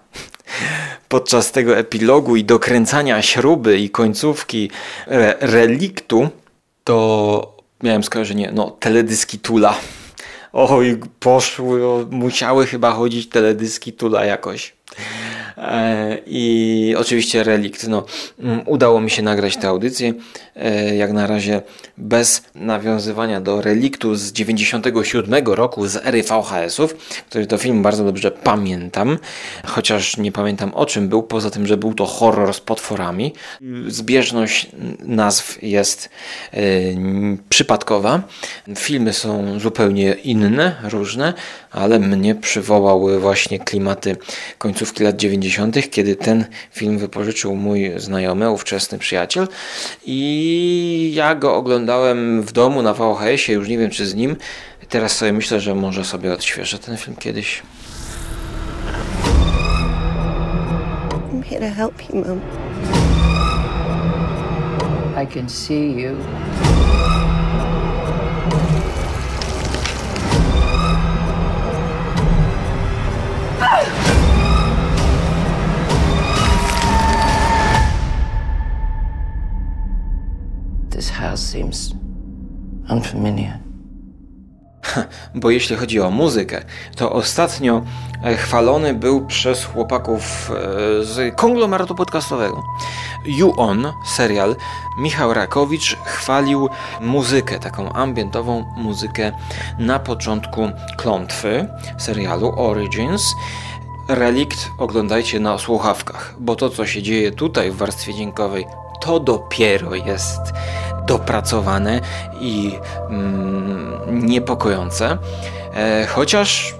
[1.09, 4.71] Podczas tego epilogu i dokręcania śruby i końcówki
[5.07, 6.29] re reliktu
[6.85, 9.75] to miałem skojarzenie, no teledyski Tula.
[10.53, 14.80] Oj, poszły, musiały chyba chodzić teledyski Tula jakoś.
[15.71, 17.89] E, I oczywiście relikt.
[17.89, 18.05] No,
[18.39, 20.15] mm, udało mi się nagrać tę audycję.
[20.57, 21.63] E, jak na razie
[21.99, 26.95] bez nawiązywania do reliktu z 97 roku z ery VHS-ów,
[27.31, 29.19] który to film bardzo dobrze pamiętam,
[29.65, 33.33] chociaż nie pamiętam o czym był, poza tym, że był to horror z potworami.
[33.89, 34.67] Zbieżność
[34.99, 36.11] nazw jest
[36.53, 36.61] e,
[37.49, 38.23] przypadkowa.
[38.77, 41.35] Filmy są zupełnie inne, różne,
[41.71, 44.17] ale mnie przywołały właśnie klimaty
[44.59, 45.60] końcówki lat 90.,
[45.91, 49.49] kiedy ten film wypożyczył mój znajomy, ówczesny przyjaciel
[50.05, 54.37] i ja go oglądałem w domu na VHS-ie, już nie wiem czy z nim.
[54.89, 57.63] Teraz sobie myślę, że może sobie odświeżę ten film kiedyś.
[61.33, 62.41] I'm here to help you, Mum.
[65.23, 66.80] I can see you.
[81.01, 81.95] This house seems
[82.91, 83.59] unfamiliar.
[85.35, 86.65] Bo jeśli chodzi o muzykę,
[86.97, 87.83] to ostatnio
[88.25, 92.63] e, chwalony był przez chłopaków e, z konglomeratu podcastowego.
[93.27, 94.57] You On, serial,
[94.99, 96.69] Michał Rakowicz chwalił
[97.01, 99.33] muzykę, taką ambientową muzykę
[99.79, 103.35] na początku klątwy serialu Origins.
[104.09, 108.67] Relikt oglądajcie na słuchawkach, bo to co się dzieje tutaj w warstwie dźwiękowej
[109.01, 110.41] to dopiero jest
[111.11, 112.01] dopracowane
[112.41, 115.19] i mm, niepokojące.
[115.75, 116.75] E, chociaż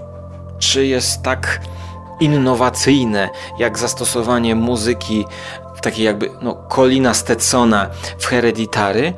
[0.59, 1.61] czy jest tak
[2.19, 3.29] innowacyjne
[3.59, 5.25] jak zastosowanie muzyki
[5.81, 9.13] takiej jakby no, Colina Stetsona w Hereditary?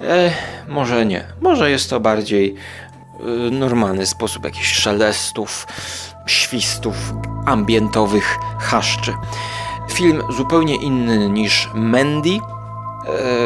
[0.00, 0.30] E,
[0.68, 1.24] może nie.
[1.40, 5.66] Może jest to bardziej e, normalny sposób jakichś szelestów,
[6.26, 6.96] świstów
[7.46, 9.12] ambientowych, chaszczy.
[9.90, 12.38] Film zupełnie inny niż Mandy,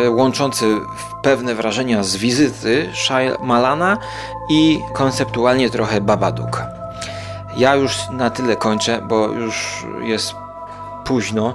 [0.09, 0.77] łączący
[1.23, 2.91] pewne wrażenia z wizyty
[3.41, 3.99] Malana
[4.51, 6.63] i konceptualnie trochę Babadook.
[7.57, 10.35] Ja już na tyle kończę, bo już jest
[11.05, 11.55] późno.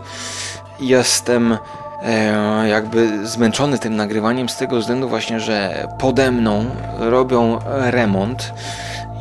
[0.79, 1.57] Jestem
[2.03, 6.65] e, jakby zmęczony tym nagrywaniem z tego względu właśnie, że pode mną
[6.99, 8.53] robią remont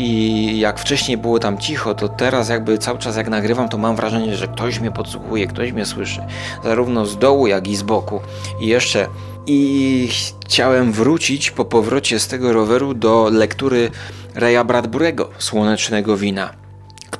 [0.01, 3.96] i jak wcześniej było tam cicho, to teraz jakby cały czas jak nagrywam, to mam
[3.96, 6.20] wrażenie, że ktoś mnie podsłuchuje, ktoś mnie słyszy.
[6.64, 8.20] Zarówno z dołu, jak i z boku.
[8.61, 9.07] I jeszcze
[9.46, 10.09] i
[10.44, 13.90] chciałem wrócić po powrocie z tego roweru do lektury
[14.34, 16.60] Raya Bradburego, Słonecznego Wina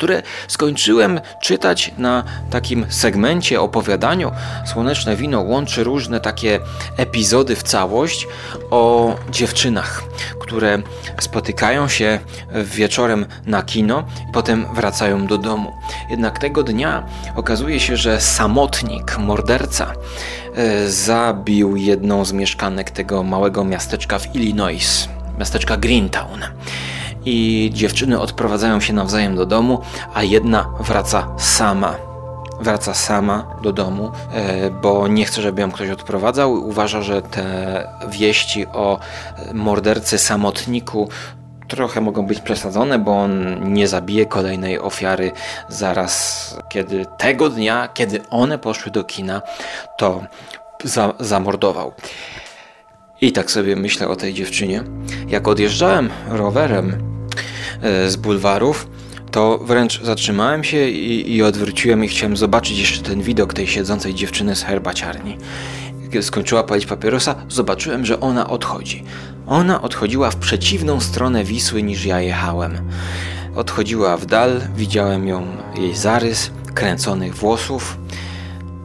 [0.01, 4.32] które skończyłem czytać na takim segmencie opowiadaniu.
[4.66, 6.61] Słoneczne Wino łączy różne takie
[6.96, 8.26] epizody w całość
[8.70, 10.03] o dziewczynach,
[10.40, 10.78] które
[11.20, 12.18] spotykają się
[12.64, 15.72] wieczorem na kino potem wracają do domu.
[16.11, 19.92] Jednak tego dnia okazuje się, że samotnik, morderca,
[20.55, 26.40] e, zabił jedną z mieszkanek tego małego miasteczka w Illinois, miasteczka Greentown
[27.24, 29.80] i dziewczyny odprowadzają się nawzajem do domu,
[30.14, 31.94] a jedna wraca sama.
[32.60, 36.52] Wraca sama do domu, e, bo nie chce, żeby ją ktoś odprowadzał.
[36.52, 38.98] Uważa, że te wieści o
[39.54, 41.08] mordercy samotniku
[41.68, 45.32] trochę mogą być przesadzone, bo on nie zabije kolejnej ofiary
[45.68, 49.42] zaraz, kiedy tego dnia, kiedy one poszły do kina,
[49.98, 50.24] to
[50.84, 51.92] za zamordował.
[53.20, 54.82] I tak sobie myślę o tej dziewczynie.
[55.28, 57.09] Jak odjeżdżałem rowerem
[58.08, 58.86] z bulwarów,
[59.30, 64.14] to wręcz zatrzymałem się i, i, odwróciłem i chciałem zobaczyć jeszcze ten widok tej siedzącej
[64.14, 65.36] dziewczyny z herbaciarni.
[66.02, 69.04] Kiedy skończyła palić papierosa, zobaczyłem, że ona odchodzi.
[69.46, 72.78] Ona odchodziła w przeciwną stronę Wisły niż ja jechałem.
[73.56, 75.46] Odchodziła w dal, widziałem ją,
[75.78, 77.96] jej zarys, kręconych włosów,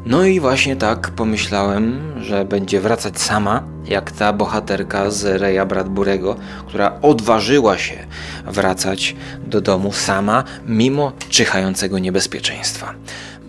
[0.06, 6.36] no i właśnie tak pomyślałem, że będzie wracać sama, jak ta bohaterka z Reja Bradburego,
[6.68, 8.06] która odważyła się
[8.46, 9.16] wracać
[9.48, 12.94] do domu sama, mimo czyhającego niebezpieczeństwa.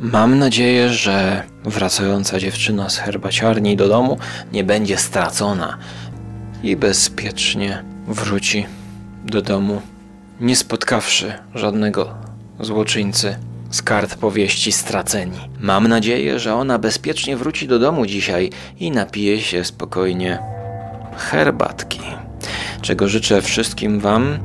[0.01, 4.19] Mam nadzieję, że wracająca dziewczyna z herbaciarni do domu
[4.53, 5.79] nie będzie stracona
[6.63, 8.67] i bezpiecznie wróci
[9.25, 9.83] do domu,
[10.41, 12.15] nie spotkawszy żadnego
[12.61, 13.37] złoczyńcy
[13.71, 15.39] z kart powieści straceni.
[15.61, 18.51] Mam nadzieję, że ona bezpiecznie wróci do domu dzisiaj
[18.81, 20.39] i napije się spokojnie
[21.17, 22.01] herbatki.
[22.83, 24.39] Czego życzę wszystkim Wam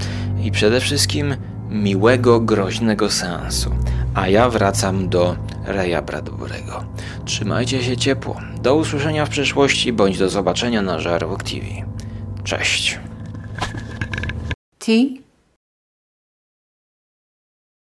[0.43, 1.35] i przede wszystkim
[1.69, 3.71] miłego, groźnego seansu.
[4.13, 6.83] A ja wracam do Reja Bradburego.
[7.25, 8.41] Trzymajcie się ciepło.
[8.61, 11.65] Do usłyszenia w przyszłości bądź do zobaczenia na Żarłok TV.
[12.43, 12.99] Cześć.
[14.79, 15.20] Tea?